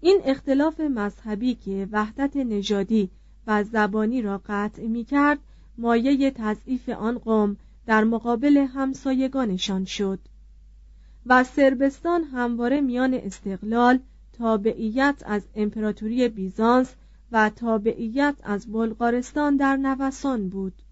این 0.00 0.20
اختلاف 0.24 0.80
مذهبی 0.80 1.54
که 1.54 1.88
وحدت 1.92 2.36
نژادی 2.36 3.10
و 3.46 3.64
زبانی 3.64 4.22
را 4.22 4.42
قطع 4.46 4.86
می 4.86 5.04
کرد 5.04 5.38
مایه 5.78 6.30
تضعیف 6.30 6.88
آن 6.88 7.18
قوم 7.18 7.56
در 7.86 8.04
مقابل 8.04 8.56
همسایگانشان 8.56 9.84
شد 9.84 10.18
و 11.26 11.44
سربستان 11.44 12.24
همواره 12.24 12.80
میان 12.80 13.14
استقلال 13.14 13.98
تابعیت 14.32 15.22
از 15.26 15.42
امپراتوری 15.54 16.28
بیزانس 16.28 16.94
و 17.32 17.50
تابعیت 17.50 18.36
از 18.42 18.72
بلغارستان 18.72 19.56
در 19.56 19.76
نوسان 19.76 20.48
بود. 20.48 20.82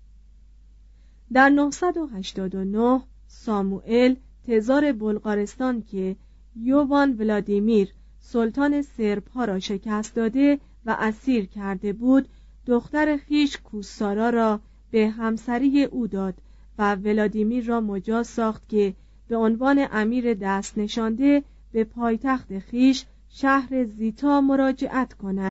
در 1.32 1.48
989 1.48 3.02
ساموئل 3.26 4.14
تزار 4.46 4.92
بلغارستان 4.92 5.82
که 5.82 6.16
یووان 6.56 7.16
ولادیمیر 7.18 7.88
سلطان 8.20 8.82
سرب 8.82 9.28
ها 9.28 9.44
را 9.44 9.58
شکست 9.58 10.14
داده 10.14 10.58
و 10.86 10.96
اسیر 10.98 11.46
کرده 11.46 11.92
بود 11.92 12.28
دختر 12.66 13.16
خیش 13.16 13.56
کوسارا 13.56 14.30
را 14.30 14.60
به 14.90 15.08
همسری 15.08 15.84
او 15.84 16.06
داد 16.06 16.34
و 16.78 16.94
ولادیمیر 16.94 17.64
را 17.64 17.80
مجاز 17.80 18.26
ساخت 18.26 18.68
که 18.68 18.94
به 19.28 19.36
عنوان 19.36 19.86
امیر 19.92 20.34
دست 20.34 20.78
نشانده 20.78 21.42
به 21.72 21.84
پایتخت 21.84 22.58
خیش 22.58 23.04
شهر 23.28 23.84
زیتا 23.84 24.40
مراجعت 24.40 25.14
کند. 25.14 25.50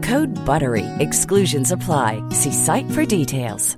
Code 0.01 0.33
BUTTERY. 0.45 0.85
Exclusions 0.99 1.71
apply. 1.71 2.09
See 2.29 2.51
site 2.51 2.89
for 2.91 3.05
details. 3.05 3.77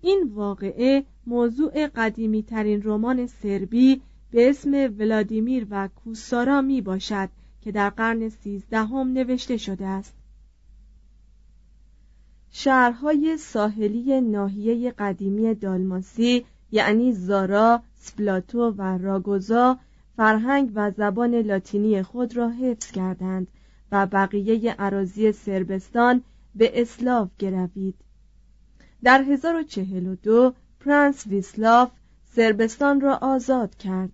این 0.00 0.30
واقعه 0.34 1.04
موضوع 1.26 1.86
قدیمی 1.86 2.42
ترین 2.42 2.82
رمان 2.84 3.26
سربی 3.26 4.02
به 4.30 4.50
اسم 4.50 4.94
ولادیمیر 4.98 5.66
و 5.70 5.88
کوسارا 5.88 6.60
می 6.60 6.80
باشد 6.80 7.28
که 7.60 7.72
در 7.72 7.90
قرن 7.90 8.28
سیزدهم 8.28 9.12
نوشته 9.12 9.56
شده 9.56 9.86
است. 9.86 10.14
شهرهای 12.50 13.36
ساحلی 13.36 14.20
ناحیه 14.20 14.90
قدیمی 14.90 15.54
دالماسی 15.54 16.44
یعنی 16.72 17.12
زارا، 17.12 17.82
سپلاتو 17.94 18.70
و 18.70 18.98
راگوزا 18.98 19.78
فرهنگ 20.16 20.72
و 20.74 20.90
زبان 20.90 21.34
لاتینی 21.34 22.02
خود 22.02 22.36
را 22.36 22.50
حفظ 22.50 22.90
کردند 22.90 23.46
و 23.92 24.06
بقیه 24.06 24.72
عراضی 24.72 25.32
سربستان 25.32 26.22
به 26.54 26.82
اسلاو 26.82 27.30
گروید. 27.38 27.94
در 29.02 29.22
1042 29.22 30.54
پرنس 30.80 31.26
ویسلاو 31.26 31.90
سربستان 32.24 33.00
را 33.00 33.16
آزاد 33.16 33.74
کرد 33.74 34.10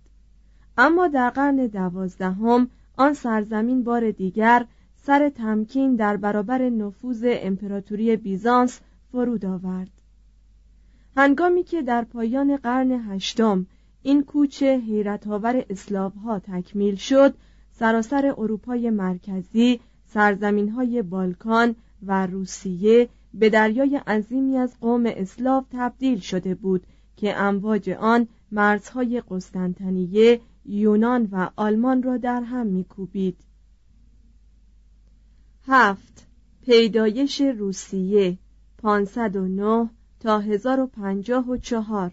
اما 0.77 1.07
در 1.07 1.29
قرن 1.29 1.67
دوازدهم 1.67 2.69
آن 2.97 3.13
سرزمین 3.13 3.83
بار 3.83 4.11
دیگر 4.11 4.65
سر 4.95 5.29
تمکین 5.29 5.95
در 5.95 6.17
برابر 6.17 6.69
نفوذ 6.69 7.25
امپراتوری 7.27 8.15
بیزانس 8.15 8.79
فرود 9.11 9.45
آورد 9.45 9.91
هنگامی 11.17 11.63
که 11.63 11.81
در 11.81 12.03
پایان 12.03 12.57
قرن 12.57 12.91
هشتم 12.91 13.65
این 14.03 14.23
کوچ 14.23 14.77
حیرت‌آور 14.77 15.65
اسلاوها 15.69 16.39
تکمیل 16.39 16.95
شد 16.95 17.33
سراسر 17.71 18.33
اروپای 18.37 18.89
مرکزی 18.89 19.79
سرزمین 20.05 20.69
های 20.69 21.01
بالکان 21.01 21.75
و 22.03 22.25
روسیه 22.27 23.09
به 23.33 23.49
دریای 23.49 23.97
عظیمی 23.97 24.57
از 24.57 24.79
قوم 24.79 25.03
اسلاف 25.05 25.65
تبدیل 25.71 26.19
شده 26.19 26.55
بود 26.55 26.83
که 27.15 27.37
امواج 27.37 27.89
آن 27.89 28.27
مرزهای 28.51 29.21
قسطنطنیه 29.29 30.41
یونان 30.65 31.29
و 31.31 31.49
آلمان 31.55 32.03
را 32.03 32.17
در 32.17 32.41
هم 32.41 32.67
میکوبید. 32.67 33.37
هفت. 35.67 36.27
پیدایش 36.61 37.41
روسیه 37.41 38.37
509 38.77 39.89
تا 40.19 40.39
1054 40.39 42.11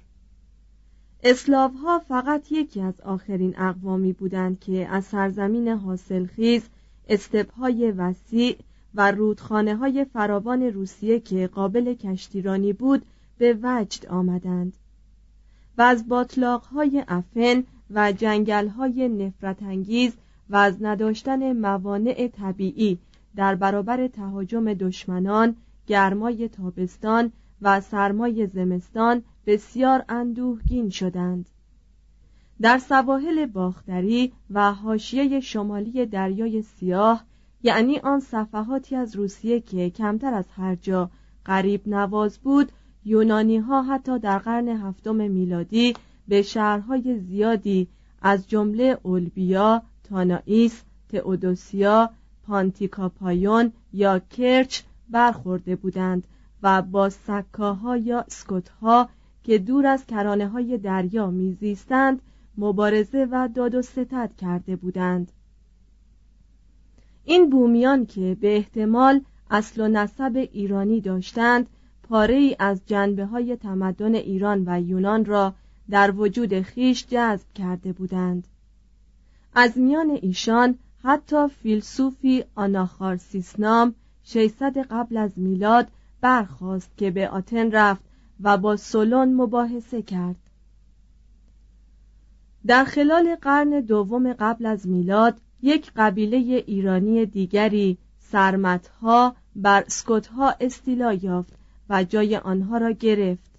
اسلاف 1.23 1.75
ها 1.75 1.99
فقط 1.99 2.53
یکی 2.53 2.81
از 2.81 3.01
آخرین 3.01 3.55
اقوامی 3.59 4.13
بودند 4.13 4.61
که 4.61 4.89
از 4.89 5.05
سرزمین 5.05 5.69
حاصلخیز 5.69 6.63
استپهای 7.09 7.91
وسیع 7.91 8.57
و 8.95 9.11
رودخانه 9.11 9.77
های 9.77 10.05
فراوان 10.05 10.63
روسیه 10.63 11.21
که 11.21 11.47
قابل 11.47 11.95
کشتیرانی 11.95 12.73
بود 12.73 13.03
به 13.39 13.59
وجد 13.63 14.07
آمدند. 14.07 14.73
و 15.79 15.83
از 15.83 16.09
باطلاق 16.09 16.63
های 16.63 17.05
افن 17.09 17.65
و 17.91 18.13
جنگل 18.13 18.69
های 18.69 19.09
نفرت 19.09 19.63
انگیز 19.63 20.13
و 20.51 20.57
از 20.57 20.77
نداشتن 20.81 21.53
موانع 21.53 22.29
طبیعی 22.29 22.99
در 23.37 23.55
برابر 23.55 24.09
تهاجم 24.09 24.75
دشمنان 24.75 25.57
گرمای 25.87 26.49
تابستان 26.49 27.33
و 27.63 27.81
سرمای 27.81 28.47
زمستان 28.47 29.23
بسیار 29.49 30.05
اندوهگین 30.09 30.91
شدند. 30.91 31.49
در 32.61 32.79
سواحل 32.79 33.47
باختری 33.47 34.33
و 34.51 34.73
حاشیه 34.73 35.41
شمالی 35.41 36.07
دریای 36.07 36.63
سیاه 36.63 37.25
یعنی 37.63 37.99
آن 37.99 38.21
صفحاتی 38.21 38.97
از 38.97 39.17
روسیه 39.17 39.61
که 39.61 39.91
کمتر 39.91 40.35
از 40.35 40.45
هر 40.57 40.75
جا 40.75 41.11
قریب 41.45 41.89
نواز 41.89 42.39
بود 42.39 42.73
یونانی 43.05 43.59
ها 43.59 43.83
حتی 43.83 44.19
در 44.19 44.39
قرن 44.39 44.69
هفتم 44.69 45.17
میلادی 45.17 45.95
به 46.29 46.43
شهرهای 46.43 47.19
زیادی 47.19 47.89
از 48.23 48.49
جمله 48.49 48.99
اولبیا، 49.03 49.83
تانائیس، 50.05 50.83
تئودوسیا، 51.09 52.11
پانتیکاپایون 52.47 53.73
یا 53.93 54.19
کرچ 54.19 54.83
برخورده 55.09 55.77
بودند 55.77 56.27
و 56.63 56.83
با 56.83 57.11
سکاها 57.11 57.97
یا 57.97 58.25
سکوتها 58.29 59.09
که 59.49 59.59
دور 59.59 59.87
از 59.87 60.07
کرانه 60.07 60.49
های 60.49 60.79
دریا 60.79 61.31
میزیستند 61.31 62.23
مبارزه 62.59 63.29
و 63.31 63.49
داد 63.55 63.75
و 63.75 63.83
ستد 63.83 64.31
کرده 64.39 64.77
بودند. 64.77 65.33
این 67.25 67.51
بومیان 67.51 68.07
که 68.07 68.37
به 68.41 68.57
احتمال 68.57 69.21
اصل 69.51 69.81
و 69.81 69.89
نسب 69.89 70.49
ایرانی 70.53 71.01
داشتند 71.01 71.67
پاره 72.03 72.35
ای 72.35 72.57
از 72.59 72.81
جنبه 72.87 73.25
های 73.25 73.57
تمدن 73.57 74.15
ایران 74.15 74.65
و 74.67 74.81
یونان 74.81 75.25
را 75.25 75.55
در 75.91 76.11
وجود 76.11 76.61
خیش 76.61 77.07
جذب 77.07 77.53
کرده 77.55 77.93
بودند. 77.93 78.49
از 79.55 79.79
میان 79.79 80.19
ایشان 80.23 80.79
حتی 81.05 81.49
فیلسوفی 81.49 82.45
آناخارسیس 82.55 83.61
نام 83.61 83.95
600 84.25 84.79
قبل 84.79 85.17
از 85.17 85.31
میلاد 85.37 85.89
برخواست 86.21 86.91
که 86.97 87.11
به 87.11 87.29
آتن 87.29 87.71
رفت 87.71 88.08
و 88.43 88.59
با 88.59 88.77
سولون 88.77 89.35
مباحثه 89.35 90.03
کرد. 90.03 90.37
در 92.67 92.85
خلال 92.85 93.35
قرن 93.35 93.81
دوم 93.81 94.33
قبل 94.33 94.67
از 94.67 94.89
میلاد 94.89 95.41
یک 95.63 95.93
قبیله 95.97 96.37
ایرانی 96.67 97.27
دیگری 97.27 97.99
سرمتها 98.19 99.37
بر 99.57 99.85
سکوتها 99.89 100.55
استیلا 100.61 101.13
یافت 101.13 101.53
و 101.91 102.05
جای 102.05 102.37
آنها 102.37 102.79
را 102.79 102.91
گرفت. 102.91 103.51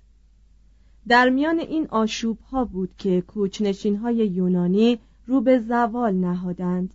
در 1.07 1.29
میان 1.29 1.59
این 1.59 1.87
آشوب 1.87 2.39
ها 2.39 2.65
بود 2.65 2.89
که 2.97 3.21
کوچنشین 3.21 3.95
های 3.95 4.15
یونانی 4.15 4.99
رو 5.27 5.41
به 5.41 5.59
زوال 5.59 6.15
نهادند. 6.15 6.93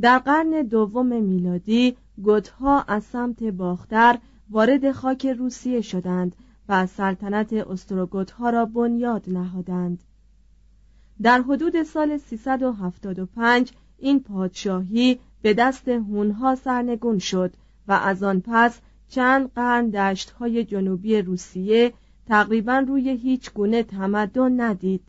در 0.00 0.18
قرن 0.18 0.62
دوم 0.62 1.22
میلادی 1.22 1.96
گوتها 2.22 2.82
از 2.82 3.04
سمت 3.04 3.42
باختر 3.42 4.18
وارد 4.50 4.92
خاک 4.92 5.26
روسیه 5.26 5.80
شدند 5.80 6.36
و 6.70 6.86
سلطنت 6.86 7.52
استروگوت 7.52 8.40
را 8.40 8.64
بنیاد 8.64 9.24
نهادند. 9.26 10.04
در 11.22 11.42
حدود 11.42 11.82
سال 11.82 12.18
375 12.18 13.72
این 13.98 14.20
پادشاهی 14.20 15.18
به 15.42 15.54
دست 15.54 15.88
هونها 15.88 16.54
سرنگون 16.54 17.18
شد 17.18 17.52
و 17.88 17.92
از 17.92 18.22
آن 18.22 18.42
پس 18.46 18.80
چند 19.08 19.50
قرن 19.54 19.90
دشتهای 19.90 20.64
جنوبی 20.64 21.22
روسیه 21.22 21.92
تقریبا 22.26 22.78
روی 22.78 23.10
هیچ 23.10 23.52
گونه 23.52 23.82
تمدن 23.82 24.60
ندید. 24.60 25.02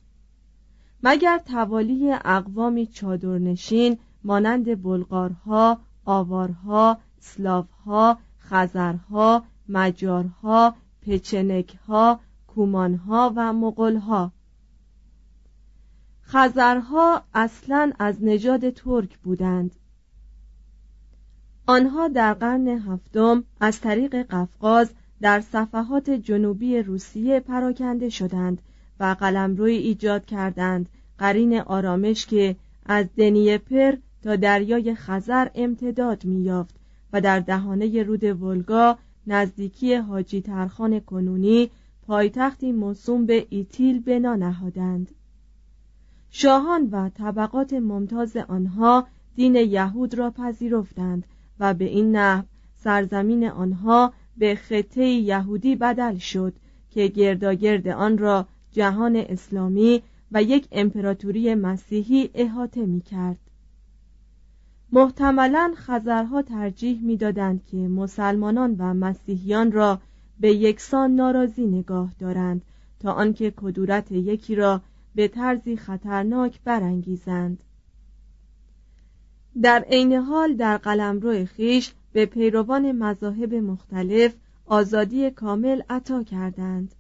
مگر 1.04 1.38
توالی 1.38 2.14
اقوامی 2.26 2.88
چادرنشین 2.88 3.98
مانند 4.24 4.84
بلغارها، 4.84 5.80
آوارها، 6.06 6.98
سلاوها، 7.20 8.18
خزرها، 8.40 9.44
مجارها، 9.70 10.76
پچنکها، 11.02 12.20
کومانها 12.48 13.34
و 13.36 13.54
مغلها 13.54 14.32
خزرها 16.24 17.24
اصلا 17.34 17.92
از 18.00 18.24
نژاد 18.24 18.70
ترک 18.70 19.18
بودند. 19.18 19.76
آنها 21.68 22.08
در 22.08 22.34
قرن 22.34 22.68
هفتم 22.68 23.44
از 23.60 23.82
طریق 23.82 24.16
قفقاز 24.16 24.94
در 25.22 25.42
صفحات 25.42 26.10
جنوبی 26.10 26.78
روسیه 26.78 27.40
پراکنده 27.40 28.10
شدند 28.10 28.62
و 29.00 29.16
قلمروی 29.20 29.76
ایجاد 29.76 30.26
کردند. 30.26 30.90
قرین 31.18 31.60
آرامش 31.60 32.26
که 32.26 32.56
از 32.86 33.06
دنیپر 33.18 33.96
تا 34.24 34.36
دریای 34.36 34.96
خزر 34.96 35.50
امتداد 35.56 36.26
میافت 36.26 36.76
و 37.14 37.22
در 37.22 37.40
دهانه 37.40 38.04
رود 38.04 38.24
ولگا 38.24 38.98
نزدیکی 39.28 39.94
حاجی 39.94 40.42
ترخان 40.42 41.00
کنونی 41.00 41.70
پایتختی 42.08 42.72
موسوم 42.72 43.26
به 43.26 43.48
ایتیل 43.50 44.00
بنا 44.00 44.36
نهادند 44.36 45.12
شاهان 46.30 46.90
و 46.92 47.10
طبقات 47.10 47.74
ممتاز 47.74 48.38
آنها 48.38 49.08
دین 49.36 49.56
یهود 49.56 50.14
را 50.14 50.32
پذیرفتند 50.32 51.26
و 51.60 51.74
به 51.74 51.86
این 51.86 52.16
نحو 52.16 52.44
سرزمین 52.76 53.48
آنها 53.48 54.14
به 54.38 54.56
خطه 54.56 55.06
یهودی 55.06 55.76
بدل 55.76 56.18
شد 56.18 56.54
که 56.90 57.08
گرداگرد 57.08 57.88
آن 57.88 58.18
را 58.18 58.48
جهان 58.72 59.16
اسلامی 59.16 60.02
و 60.32 60.44
یک 60.44 60.68
امپراتوری 60.72 61.56
مسیحی 61.56 62.30
احاطه 62.34 62.86
می 62.86 63.02
کرد. 63.02 63.51
محتملا 64.94 65.74
خزرها 65.76 66.42
ترجیح 66.42 67.02
می‌دادند 67.02 67.66
که 67.66 67.78
مسلمانان 67.78 68.76
و 68.80 68.94
مسیحیان 68.94 69.72
را 69.72 70.00
به 70.40 70.54
یکسان 70.56 71.16
ناراضی 71.16 71.68
نگاه 71.68 72.14
دارند 72.20 72.62
تا 73.00 73.12
آنکه 73.12 73.54
کدورت 73.58 74.12
یکی 74.12 74.56
را 74.56 74.82
به 75.16 75.28
طرزی 75.28 75.78
خطرناک 75.78 76.60
برانگیزند. 76.64 77.64
در 79.62 79.86
عین 79.90 80.14
حال 80.14 80.56
در 80.56 80.78
قلمرو 80.78 81.46
خیش 81.46 81.94
به 82.14 82.26
پیروان 82.26 82.92
مذاهب 82.92 83.54
مختلف 83.54 84.36
آزادی 84.66 85.32
کامل 85.32 85.82
عطا 85.90 86.24
کردند. 86.24 86.96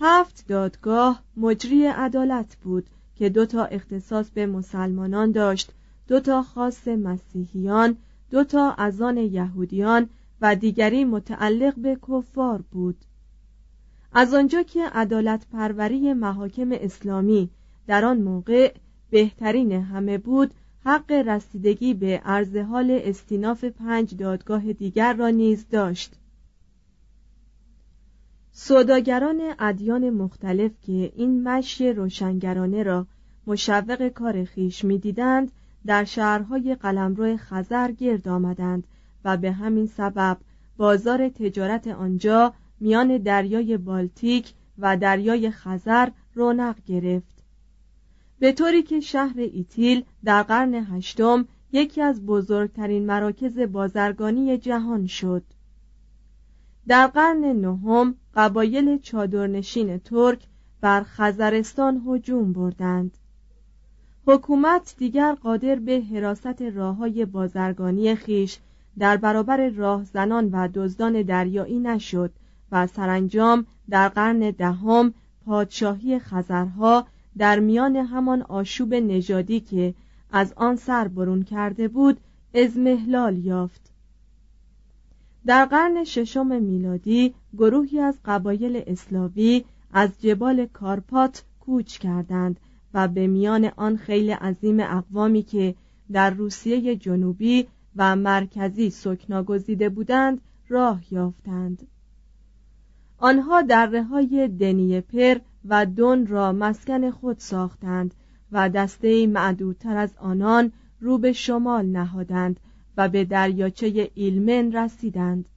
هفت 0.00 0.44
دادگاه 0.48 1.22
مجری 1.36 1.86
عدالت 1.86 2.56
بود 2.62 2.86
که 3.16 3.28
دو 3.28 3.46
تا 3.46 3.64
اختصاص 3.64 4.30
به 4.30 4.46
مسلمانان 4.46 5.32
داشت 5.32 5.72
دو 6.10 6.20
تا 6.20 6.42
خاص 6.42 6.88
مسیحیان 6.88 7.96
دو 8.30 8.44
تا 8.44 8.70
از 8.70 9.02
آن 9.02 9.16
یهودیان 9.16 10.08
و 10.40 10.56
دیگری 10.56 11.04
متعلق 11.04 11.74
به 11.74 11.98
کفار 12.08 12.62
بود. 12.70 12.96
از 14.12 14.34
آنجا 14.34 14.62
که 14.62 14.86
عدالت 14.92 15.46
پروری 15.52 16.12
محاکم 16.12 16.68
اسلامی 16.72 17.50
در 17.86 18.04
آن 18.04 18.22
موقع 18.22 18.74
بهترین 19.10 19.72
همه 19.72 20.18
بود 20.18 20.54
حق 20.84 21.12
رسیدگی 21.12 21.94
به 21.94 22.20
عرض 22.24 22.56
حال 22.56 23.00
استیناف 23.04 23.64
پنج 23.64 24.16
دادگاه 24.16 24.72
دیگر 24.72 25.12
را 25.12 25.28
نیز 25.28 25.68
داشت. 25.68 26.14
سوداگران 28.52 29.40
ادیان 29.58 30.10
مختلف 30.10 30.72
که 30.86 31.12
این 31.16 31.42
مشی 31.42 31.92
روشنگرانه 31.92 32.82
را 32.82 33.06
مشوق 33.46 34.08
کار 34.08 34.44
خیش 34.44 34.84
می‌دیدند 34.84 35.52
در 35.86 36.04
شهرهای 36.04 36.74
قلمرو 36.74 37.36
خزر 37.36 37.92
گرد 37.92 38.28
آمدند 38.28 38.84
و 39.24 39.36
به 39.36 39.52
همین 39.52 39.86
سبب 39.86 40.38
بازار 40.76 41.28
تجارت 41.28 41.88
آنجا 41.88 42.54
میان 42.80 43.18
دریای 43.18 43.76
بالتیک 43.76 44.52
و 44.78 44.96
دریای 44.96 45.50
خزر 45.50 46.08
رونق 46.34 46.76
گرفت. 46.86 47.44
به 48.38 48.52
طوری 48.52 48.82
که 48.82 49.00
شهر 49.00 49.38
ایتیل 49.38 50.04
در 50.24 50.42
قرن 50.42 50.74
هشتم 50.74 51.48
یکی 51.72 52.02
از 52.02 52.26
بزرگترین 52.26 53.06
مراکز 53.06 53.58
بازرگانی 53.58 54.58
جهان 54.58 55.06
شد. 55.06 55.42
در 56.88 57.06
قرن 57.06 57.44
نهم 57.44 58.14
قبایل 58.34 58.98
چادرنشین 58.98 59.98
ترک 59.98 60.46
بر 60.80 61.02
خزرستان 61.02 62.02
هجوم 62.06 62.52
بردند. 62.52 63.18
حکومت 64.30 64.94
دیگر 64.98 65.34
قادر 65.34 65.74
به 65.74 66.00
حراست 66.00 66.62
راههای 66.62 67.24
بازرگانی 67.24 68.14
خیش 68.14 68.58
در 68.98 69.16
برابر 69.16 69.68
راهزنان 69.68 70.50
و 70.52 70.68
دزدان 70.74 71.22
دریایی 71.22 71.78
نشد 71.78 72.32
و 72.72 72.86
سرانجام 72.86 73.66
در 73.88 74.08
قرن 74.08 74.38
دهم 74.50 75.14
پادشاهی 75.46 76.18
خزرها 76.18 77.06
در 77.38 77.58
میان 77.58 77.96
همان 77.96 78.42
آشوب 78.42 78.94
نژادی 78.94 79.60
که 79.60 79.94
از 80.32 80.52
آن 80.56 80.76
سر 80.76 81.08
برون 81.08 81.42
کرده 81.42 81.88
بود 81.88 82.20
ازمهلال 82.54 83.38
یافت. 83.38 83.90
در 85.46 85.64
قرن 85.64 86.04
ششم 86.04 86.62
میلادی 86.62 87.34
گروهی 87.58 88.00
از 88.00 88.18
قبایل 88.24 88.82
اسلاوی 88.86 89.64
از 89.92 90.10
جبال 90.20 90.66
کارپات 90.66 91.42
کوچ 91.60 91.98
کردند 91.98 92.60
و 92.94 93.08
به 93.08 93.26
میان 93.26 93.70
آن 93.76 93.96
خیلی 93.96 94.30
عظیم 94.30 94.80
اقوامی 94.80 95.42
که 95.42 95.74
در 96.12 96.30
روسیه 96.30 96.96
جنوبی 96.96 97.66
و 97.96 98.16
مرکزی 98.16 98.90
سکنا 98.90 99.42
گزیده 99.42 99.88
بودند 99.88 100.40
راه 100.68 101.02
یافتند. 101.10 101.86
آنها 103.18 103.62
دره 103.62 104.02
های 104.02 104.48
دنیپر 104.48 105.38
و 105.64 105.86
دون 105.86 106.26
را 106.26 106.52
مسکن 106.52 107.10
خود 107.10 107.38
ساختند 107.38 108.14
و 108.52 108.68
دسته 108.68 109.26
معدودتر 109.26 109.96
از 109.96 110.14
آنان 110.18 110.72
رو 111.00 111.18
به 111.18 111.32
شمال 111.32 111.86
نهادند 111.86 112.60
و 112.96 113.08
به 113.08 113.24
دریاچه 113.24 114.10
ایلمن 114.14 114.72
رسیدند. 114.72 115.48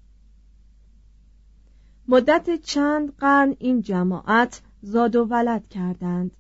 مدت 2.08 2.62
چند 2.62 3.14
قرن 3.18 3.56
این 3.60 3.82
جماعت 3.82 4.62
زاد 4.82 5.16
و 5.16 5.26
ولد 5.26 5.68
کردند. 5.70 6.32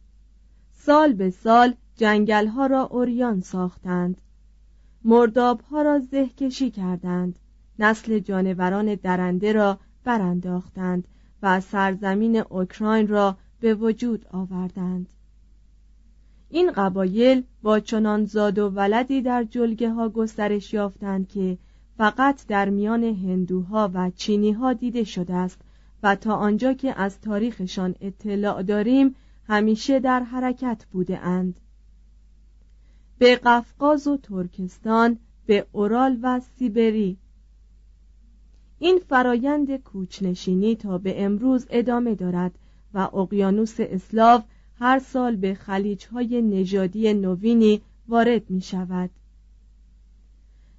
سال 0.85 1.13
به 1.13 1.29
سال 1.29 1.73
جنگل 1.95 2.47
ها 2.47 2.65
را 2.65 2.83
اوریان 2.83 3.41
ساختند. 3.41 4.21
مرداب 5.03 5.61
ها 5.61 5.81
را 5.81 5.99
زهکشی 5.99 6.71
کردند. 6.71 7.39
نسل 7.79 8.19
جانوران 8.19 8.95
درنده 8.95 9.53
را 9.53 9.79
برانداختند 10.03 11.07
و 11.43 11.61
سرزمین 11.61 12.37
اوکراین 12.37 13.07
را 13.07 13.37
به 13.59 13.75
وجود 13.75 14.25
آوردند. 14.31 15.09
این 16.49 16.71
قبایل 16.71 17.43
با 17.61 17.79
چنان 17.79 18.25
زاد 18.25 18.59
و 18.59 18.69
ولدی 18.69 19.21
در 19.21 19.43
جلگه 19.43 19.89
ها 19.89 20.09
گسترش 20.09 20.73
یافتند 20.73 21.27
که 21.27 21.57
فقط 21.97 22.47
در 22.47 22.69
میان 22.69 23.03
هندوها 23.03 23.91
و 23.93 24.11
چینیها 24.15 24.73
دیده 24.73 25.03
شده 25.03 25.33
است 25.33 25.61
و 26.03 26.15
تا 26.15 26.35
آنجا 26.35 26.73
که 26.73 27.01
از 27.01 27.21
تاریخشان 27.21 27.95
اطلاع 28.01 28.63
داریم 28.63 29.15
همیشه 29.47 29.99
در 29.99 30.19
حرکت 30.19 30.85
بوده 30.91 31.19
اند. 31.19 31.59
به 33.17 33.35
قفقاز 33.35 34.07
و 34.07 34.17
ترکستان 34.17 35.19
به 35.45 35.65
اورال 35.71 36.19
و 36.21 36.39
سیبری. 36.39 37.17
این 38.79 38.99
فرایند 39.09 39.75
کوچنشینی 39.75 40.75
تا 40.75 40.97
به 40.97 41.23
امروز 41.23 41.67
ادامه 41.69 42.15
دارد 42.15 42.59
و 42.93 42.97
اقیانوس 42.99 43.75
اسلاو 43.79 44.41
هر 44.79 44.99
سال 44.99 45.35
به 45.35 45.53
خلیجهای 45.53 46.41
نژادی 46.41 47.13
نوینی 47.13 47.81
وارد 48.07 48.49
می 48.49 48.61
شود 48.61 49.09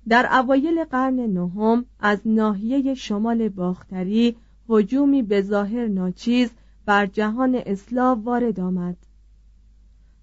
در 0.09 0.29
اوایل 0.33 0.85
قرن 0.85 1.20
نهم 1.20 1.85
از 2.00 2.20
ناحیه 2.24 2.94
شمال 2.94 3.48
باختری 3.48 4.37
هجومی 4.68 5.22
به 5.22 5.42
ظاهر 5.42 5.87
ناچیز 5.88 6.50
بر 6.87 7.07
جهان 7.07 7.62
اسلاو 7.66 8.23
وارد 8.23 8.61
آمد. 8.61 8.97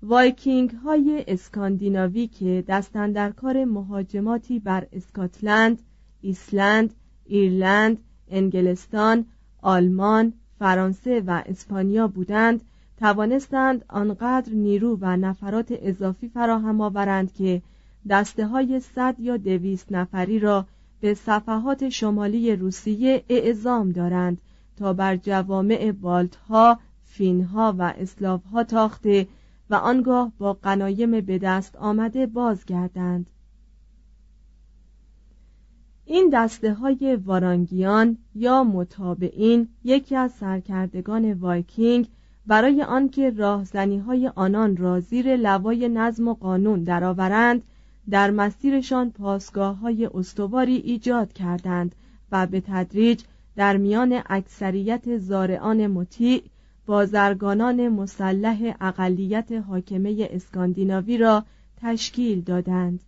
وایکینگ 0.04 0.72
های 0.72 1.24
اسکاندیناوی 1.28 2.28
که 2.28 2.64
دست 2.68 3.12
اندر 3.12 3.32
کار 3.32 3.66
مهاجماتی 3.66 4.60
بر 4.60 4.88
اسکاتلند، 4.92 5.82
ایسلند، 6.22 6.94
ایرلند، 7.26 7.98
انگلستان، 8.30 9.26
آلمان، 9.62 10.34
فرانسه 10.60 11.24
و 11.28 11.44
اسپانیا 11.46 12.08
بودند 12.08 12.62
توانستند 13.00 13.86
آنقدر 13.90 14.54
نیرو 14.54 14.98
و 15.02 15.18
نفرات 15.18 15.74
اضافی 15.82 16.30
فراهم 16.30 16.82
آورند 16.82 17.34
که 17.34 17.62
دسته 18.10 18.48
های 18.48 18.80
صد 18.80 19.16
یا 19.20 19.38
دویست 19.38 19.92
نفری 19.92 20.40
را 20.40 20.66
به 21.00 21.14
صفحات 21.14 21.90
شمالی 21.90 22.56
روسیه 22.56 23.24
اعزام 23.30 23.92
دارند. 23.92 24.38
تا 24.82 24.94
بر 24.94 25.16
جوامع 25.16 25.92
بالتها، 25.92 26.80
فینها 27.04 27.76
و 27.78 27.82
اسلافها 27.98 28.64
تاخته 28.64 29.28
و 29.70 29.76
آنگاه 29.76 30.32
با 30.38 30.54
قنایم 30.54 31.22
به 31.22 31.38
دست 31.38 31.76
آمده 31.76 32.26
بازگردند. 32.26 33.30
این 36.06 36.30
دسته 36.34 36.74
های 36.74 37.16
وارانگیان 37.26 38.18
یا 38.36 38.64
متابعین 38.64 39.68
یکی 39.84 40.16
از 40.16 40.32
سرکردگان 40.32 41.34
وایکینگ 41.34 42.08
برای 42.48 42.84
آنکه 42.84 43.30
راهزنی 43.30 43.98
های 43.98 44.28
آنان 44.36 44.78
را 44.78 45.00
زیر 45.00 45.36
لوای 45.36 45.90
نظم 45.90 46.28
و 46.28 46.34
قانون 46.34 46.84
درآورند 46.84 47.64
در 48.10 48.32
مسیرشان 48.32 49.12
پاسگاه 49.12 49.78
های 49.78 50.10
استواری 50.14 50.76
ایجاد 50.76 51.34
کردند 51.34 51.96
و 52.32 52.48
به 52.48 52.62
تدریج 52.62 53.24
در 53.62 53.78
میان 53.78 54.22
اکثریت 54.26 55.18
زارعان 55.18 55.88
مطیع 55.88 56.44
بازرگانان 56.86 57.90
مسلح 57.90 58.76
اقلیت 58.82 59.52
حاکمه 59.52 60.28
اسکاندیناوی 60.32 61.18
را 61.18 61.46
تشکیل 61.78 62.42
دادند. 62.42 63.00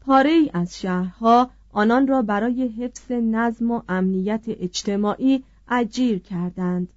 پاره 0.00 0.50
از 0.52 0.80
شهرها 0.80 1.50
آنان 1.72 2.06
را 2.06 2.22
برای 2.22 2.68
حفظ 2.68 3.12
نظم 3.12 3.70
و 3.70 3.82
امنیت 3.88 4.44
اجتماعی 4.46 5.44
اجیر 5.68 6.18
کردند. 6.18 6.88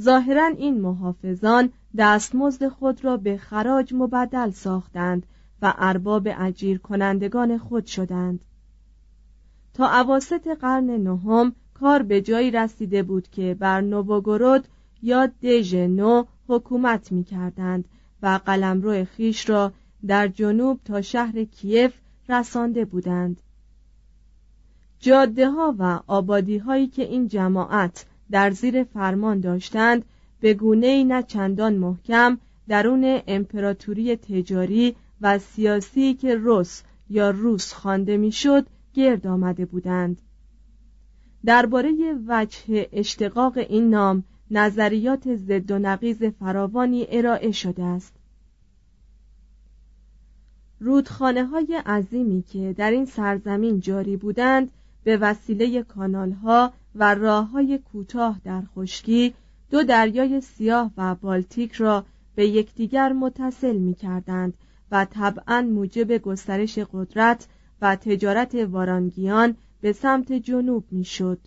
ظاهرا 0.00 0.46
این 0.46 0.80
محافظان 0.80 1.72
دستمزد 1.98 2.68
خود 2.68 3.04
را 3.04 3.16
به 3.16 3.36
خراج 3.36 3.94
مبدل 3.94 4.50
ساختند 4.50 5.26
و 5.62 5.74
ارباب 5.78 6.28
اجیر 6.38 6.78
کنندگان 6.78 7.58
خود 7.58 7.86
شدند. 7.86 8.40
تا 9.74 9.88
عواست 9.88 10.48
قرن 10.48 10.90
نهم 10.90 11.54
کار 11.74 12.02
به 12.02 12.20
جایی 12.20 12.50
رسیده 12.50 13.02
بود 13.02 13.28
که 13.28 13.56
بر 13.58 13.80
نووگورود 13.80 14.68
یا 15.02 15.26
دژ 15.26 15.74
نو 15.74 16.24
حکومت 16.48 17.12
می 17.12 17.24
کردند 17.24 17.84
و 18.22 18.40
قلمرو 18.46 19.04
خیش 19.04 19.50
را 19.50 19.72
در 20.06 20.28
جنوب 20.28 20.80
تا 20.84 21.02
شهر 21.02 21.44
کیف 21.44 21.92
رسانده 22.28 22.84
بودند. 22.84 23.40
جاده 25.00 25.50
ها 25.50 25.74
و 25.78 26.00
آبادی 26.06 26.58
هایی 26.58 26.86
که 26.86 27.02
این 27.02 27.28
جماعت 27.28 28.06
در 28.30 28.50
زیر 28.50 28.84
فرمان 28.84 29.40
داشتند 29.40 30.04
به 30.40 30.54
گونه 30.54 31.04
نه 31.04 31.22
چندان 31.22 31.74
محکم 31.74 32.38
درون 32.68 33.20
امپراتوری 33.26 34.16
تجاری 34.16 34.96
و 35.20 35.38
سیاسی 35.38 36.14
که 36.14 36.34
روس 36.34 36.82
یا 37.10 37.30
روس 37.30 37.72
خوانده 37.72 38.16
می‌شد 38.16 38.66
گرد 38.94 39.26
آمده 39.26 39.66
بودند. 39.66 40.22
درباره 41.44 41.92
وجه 42.26 42.88
اشتقاق 42.92 43.58
این 43.58 43.90
نام 43.90 44.24
نظریات 44.50 45.34
ضد 45.34 45.70
و 45.70 45.78
نقیز 45.78 46.24
فراوانی 46.24 47.06
ارائه 47.08 47.50
شده 47.50 47.84
است. 47.84 48.14
رودخانه 50.80 51.44
های 51.44 51.82
عظیمی 51.86 52.42
که 52.42 52.74
در 52.78 52.90
این 52.90 53.04
سرزمین 53.04 53.80
جاری 53.80 54.16
بودند 54.16 54.70
به 55.04 55.16
وسیله 55.16 55.82
کانال 55.82 56.32
ها 56.32 56.72
و 56.94 57.14
راه 57.14 57.50
های 57.50 57.78
کوتاه 57.78 58.40
در 58.44 58.62
خشکی 58.76 59.34
دو 59.70 59.82
دریای 59.82 60.40
سیاه 60.40 60.90
و 60.96 61.14
بالتیک 61.14 61.72
را 61.72 62.04
به 62.34 62.46
یکدیگر 62.46 63.12
متصل 63.12 63.76
می 63.76 63.94
کردند 63.94 64.54
و 64.90 65.04
طبعا 65.04 65.62
موجب 65.62 66.18
گسترش 66.18 66.78
قدرت 66.78 67.48
و 67.82 67.96
تجارت 67.96 68.54
وارانگیان 68.54 69.56
به 69.80 69.92
سمت 69.92 70.32
جنوب 70.32 70.84
می‌شد. 70.90 71.38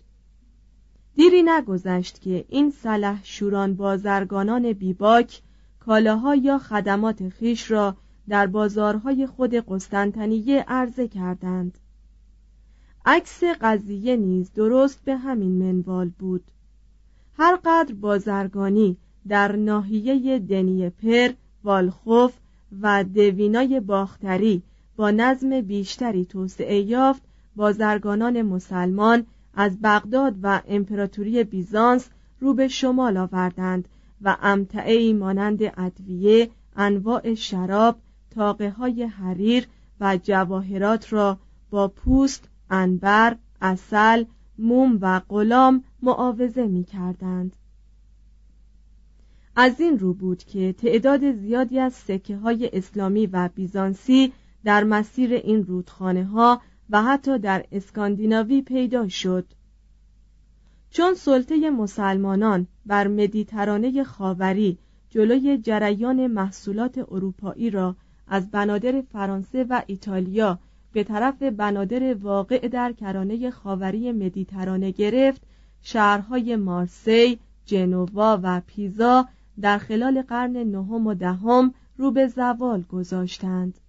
دیری 1.14 1.42
نگذشت 1.42 2.20
که 2.20 2.44
این 2.48 2.70
سلح 2.70 3.24
شوران 3.24 3.74
بازرگانان 3.74 4.72
بیباک 4.72 5.42
کالاها 5.80 6.34
یا 6.34 6.58
خدمات 6.58 7.28
خیش 7.28 7.70
را 7.70 7.96
در 8.28 8.46
بازارهای 8.46 9.26
خود 9.26 9.54
قسطنطنیه 9.54 10.64
عرضه 10.68 11.08
کردند 11.08 11.78
عکس 13.06 13.44
قضیه 13.60 14.16
نیز 14.16 14.52
درست 14.52 15.04
به 15.04 15.16
همین 15.16 15.52
منوال 15.52 16.08
بود 16.08 16.50
هر 17.38 17.58
قدر 17.64 17.94
بازرگانی 17.94 18.96
در 19.28 19.56
ناحیه 19.56 20.38
دنی 20.38 20.90
پر، 20.90 21.28
والخوف 21.64 22.32
و 22.82 23.04
دوینای 23.04 23.80
باختری 23.80 24.62
با 24.96 25.10
نظم 25.10 25.60
بیشتری 25.60 26.24
توسعه 26.24 26.80
یافت 26.80 27.22
بازرگانان 27.56 28.42
مسلمان 28.42 29.26
از 29.54 29.78
بغداد 29.82 30.34
و 30.42 30.62
امپراتوری 30.68 31.44
بیزانس 31.44 32.08
رو 32.40 32.54
به 32.54 32.68
شمال 32.68 33.16
آوردند 33.16 33.88
و 34.22 34.36
امتعه 34.42 35.12
مانند 35.12 35.62
ادویه 35.62 36.50
انواع 36.76 37.34
شراب 37.34 37.96
تاقه 38.30 38.70
های 38.70 39.02
حریر 39.02 39.66
و 40.00 40.18
جواهرات 40.22 41.12
را 41.12 41.38
با 41.70 41.88
پوست، 41.88 42.48
انبر، 42.70 43.36
اصل، 43.60 44.24
موم 44.58 44.98
و 45.00 45.20
غلام 45.28 45.84
معاوضه 46.02 46.66
می 46.66 46.84
کردند. 46.84 47.56
از 49.56 49.80
این 49.80 49.98
رو 49.98 50.14
بود 50.14 50.44
که 50.44 50.72
تعداد 50.72 51.32
زیادی 51.32 51.78
از 51.78 51.92
سکه 51.92 52.36
های 52.36 52.70
اسلامی 52.72 53.26
و 53.26 53.48
بیزانسی 53.54 54.32
در 54.66 54.84
مسیر 54.84 55.34
این 55.34 55.64
رودخانه 55.64 56.24
ها 56.24 56.60
و 56.90 57.02
حتی 57.02 57.38
در 57.38 57.64
اسکاندیناوی 57.72 58.62
پیدا 58.62 59.08
شد. 59.08 59.46
چون 60.90 61.14
سلطه 61.14 61.70
مسلمانان 61.70 62.66
بر 62.86 63.08
مدیترانه 63.08 64.04
خاوری 64.04 64.78
جلوی 65.10 65.58
جریان 65.58 66.26
محصولات 66.26 66.98
اروپایی 66.98 67.70
را 67.70 67.96
از 68.28 68.50
بنادر 68.50 69.02
فرانسه 69.12 69.64
و 69.64 69.82
ایتالیا 69.86 70.58
به 70.92 71.04
طرف 71.04 71.42
بنادر 71.42 72.14
واقع 72.14 72.68
در 72.68 72.92
کرانه 72.92 73.50
خاوری 73.50 74.12
مدیترانه 74.12 74.90
گرفت 74.90 75.42
شهرهای 75.82 76.56
مارسی، 76.56 77.38
جنوا 77.64 78.40
و 78.42 78.60
پیزا 78.66 79.28
در 79.60 79.78
خلال 79.78 80.22
قرن 80.22 80.56
نهم 80.56 81.06
و 81.06 81.14
دهم 81.14 81.74
رو 81.96 82.10
به 82.10 82.28
زوال 82.28 82.82
گذاشتند. 82.82 83.80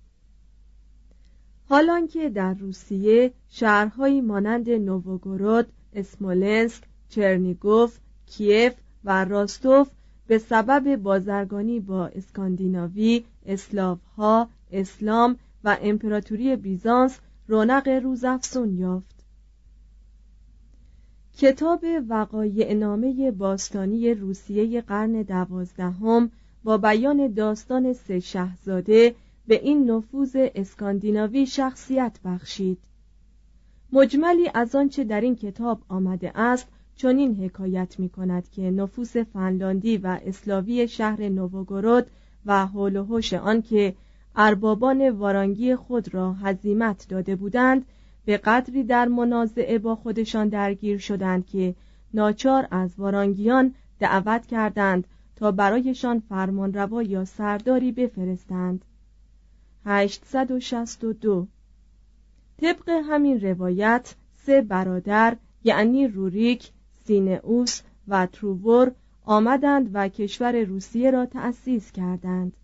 حالانکه 1.70 2.30
در 2.30 2.54
روسیه 2.54 3.32
شهرهایی 3.50 4.22
مانند 4.22 4.70
نووگورود، 4.70 5.68
اسمولنسک، 5.94 6.84
چرنیگوف، 7.10 7.98
کیف 8.26 8.74
و 9.04 9.26
راستوف 9.26 9.90
به 10.28 10.38
سبب 10.38 10.96
بازرگانی 10.96 11.80
با 11.80 12.08
اسکاندیناوی، 12.08 13.24
اسلاوها، 13.46 14.50
اسلام 14.72 15.36
و 15.64 15.78
امپراتوری 15.82 16.56
بیزانس 16.56 17.20
رونق 17.48 17.88
روزافزون 17.88 18.78
یافت. 18.78 19.26
کتاب 21.38 21.86
وقایع 22.10 22.74
نامه 22.74 23.32
باستانی 23.32 24.14
روسیه 24.14 24.82
قرن 24.82 25.22
دوازدهم 25.22 26.32
با 26.64 26.78
بیان 26.78 27.34
داستان 27.34 27.94
سه 27.94 28.20
شهزاده 28.20 29.16
به 29.48 29.62
این 29.64 29.92
نفوذ 29.92 30.36
اسکاندیناوی 30.56 31.46
شخصیت 31.46 32.20
بخشید. 32.26 32.78
مجملی 33.94 34.50
از 34.54 34.76
آنچه 34.76 35.04
در 35.04 35.22
این 35.22 35.36
کتاب 35.36 35.82
آمده 35.90 36.32
است 36.40 36.68
چنین 36.96 37.36
حکایت 37.36 38.00
می 38.00 38.10
کند 38.10 38.50
که 38.50 38.62
نفوس 38.62 39.18
فنلاندی 39.18 39.98
و 39.98 40.20
اسلاوی 40.26 40.88
شهر 40.88 41.30
نووگورود 41.30 42.08
و 42.46 42.66
حول 42.66 42.96
و 42.96 43.04
حوش 43.04 43.34
آنکه 43.34 43.96
اربابان 44.36 45.10
وارانگی 45.10 45.76
خود 45.76 46.14
را 46.14 46.34
هزیمت 46.34 47.06
داده 47.10 47.36
بودند 47.36 47.86
به 48.26 48.38
قدری 48.38 48.84
در 48.84 49.08
منازعه 49.08 49.78
با 49.78 49.96
خودشان 49.96 50.48
درگیر 50.48 50.98
شدند 50.98 51.46
که 51.46 51.76
ناچار 52.14 52.68
از 52.72 53.00
وارانگیان 53.00 53.76
دعوت 54.00 54.46
کردند 54.46 55.08
تا 55.36 55.52
برایشان 55.52 56.20
فرمانروا 56.20 57.04
یا 57.04 57.26
سرداری 57.26 57.92
بفرستند. 57.92 58.86
862 59.88 61.48
طبق 62.58 62.90
همین 62.90 63.42
روایت 63.42 64.16
سه 64.36 64.62
برادر 64.62 65.38
یعنی 65.64 66.08
روریک، 66.08 66.72
سینئوس 67.04 67.82
و 68.08 68.26
تروور 68.26 68.92
آمدند 69.26 69.90
و 69.94 70.08
کشور 70.08 70.64
روسیه 70.64 71.12
را 71.12 71.26
تأسیس 71.26 71.92
کردند. 71.92 72.58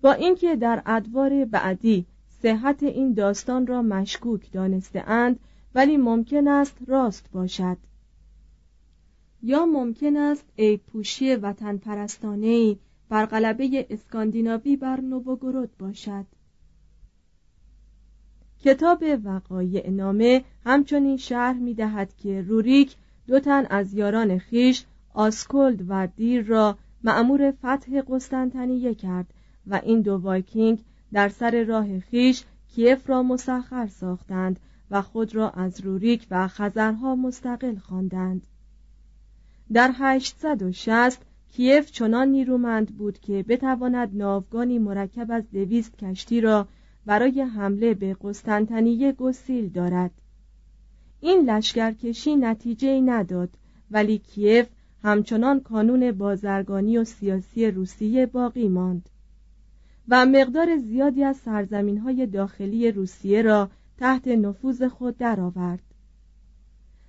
با 0.00 0.12
اینکه 0.12 0.56
در 0.56 0.82
ادوار 0.86 1.44
بعدی 1.44 2.06
صحت 2.42 2.82
این 2.82 3.12
داستان 3.12 3.66
را 3.66 3.82
مشکوک 3.82 4.52
دانسته 4.52 5.10
اند 5.10 5.40
ولی 5.74 5.96
ممکن 5.96 6.48
است 6.48 6.76
راست 6.86 7.30
باشد. 7.32 7.76
یا 9.42 9.66
ممکن 9.66 10.16
است 10.16 10.44
عیب 10.58 10.80
پوشی 10.86 11.34
وطن 11.34 11.76
پرستانه 11.76 12.76
بر 13.12 13.26
غلبه 13.26 13.86
اسکاندیناوی 13.90 14.76
بر 14.76 15.00
نووگورود 15.00 15.70
باشد 15.78 16.26
کتاب 18.60 19.04
وقایع 19.24 19.90
نامه 19.90 20.44
همچنین 20.64 21.16
شرح 21.16 21.56
می 21.56 21.74
دهد 21.74 22.16
که 22.16 22.42
روریک 22.42 22.96
دو 23.26 23.40
تن 23.40 23.66
از 23.70 23.94
یاران 23.94 24.38
خیش 24.38 24.84
آسکولد 25.14 25.84
و 25.88 26.08
دیر 26.16 26.44
را 26.44 26.78
مأمور 27.04 27.50
فتح 27.50 28.00
قسطنطنیه 28.08 28.94
کرد 28.94 29.34
و 29.66 29.80
این 29.84 30.00
دو 30.00 30.16
وایکینگ 30.16 30.84
در 31.12 31.28
سر 31.28 31.64
راه 31.64 32.00
خویش 32.00 32.44
کیف 32.68 33.10
را 33.10 33.22
مسخر 33.22 33.86
ساختند 33.86 34.60
و 34.90 35.02
خود 35.02 35.34
را 35.34 35.50
از 35.50 35.80
روریک 35.80 36.26
و 36.30 36.48
خزرها 36.48 37.16
مستقل 37.16 37.76
خواندند. 37.76 38.46
در 39.72 39.90
860 39.94 41.22
کیف 41.52 41.90
چنان 41.90 42.28
نیرومند 42.28 42.96
بود 42.96 43.18
که 43.18 43.44
بتواند 43.48 44.16
ناوگانی 44.16 44.78
مرکب 44.78 45.26
از 45.30 45.50
دویست 45.50 45.98
کشتی 45.98 46.40
را 46.40 46.68
برای 47.06 47.40
حمله 47.40 47.94
به 47.94 48.16
قسطنطنیه 48.22 49.12
گسیل 49.12 49.68
دارد 49.68 50.10
این 51.20 51.50
لشکرکشی 51.50 52.36
نتیجه 52.36 53.00
نداد 53.00 53.50
ولی 53.90 54.18
کیف 54.18 54.66
همچنان 55.02 55.60
کانون 55.60 56.12
بازرگانی 56.12 56.98
و 56.98 57.04
سیاسی 57.04 57.70
روسیه 57.70 58.26
باقی 58.26 58.68
ماند 58.68 59.08
و 60.08 60.26
مقدار 60.26 60.76
زیادی 60.76 61.24
از 61.24 61.36
سرزمین 61.36 61.98
های 61.98 62.26
داخلی 62.26 62.90
روسیه 62.90 63.42
را 63.42 63.70
تحت 63.98 64.28
نفوذ 64.28 64.82
خود 64.82 65.18
درآورد. 65.18 65.82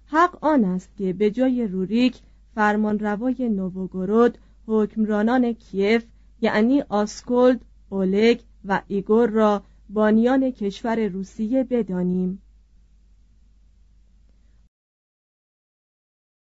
حق 0.06 0.38
آن 0.42 0.64
است 0.64 0.98
که 0.98 1.14
به 1.14 1.32
جای 1.32 1.68
روریک 1.68 2.22
فرمانروای 2.56 3.50
نووگورود 3.50 4.38
حکمرانان 4.68 5.54
کیف 5.54 6.06
یعنی 6.42 6.82
آسکولد، 6.82 7.66
اولگ 7.90 8.42
و 8.66 8.82
ایگور 8.88 9.30
را 9.30 9.64
بانیان 9.90 10.52
کشور 10.52 11.08
روسیه 11.08 11.64
بدانیم. 11.64 12.43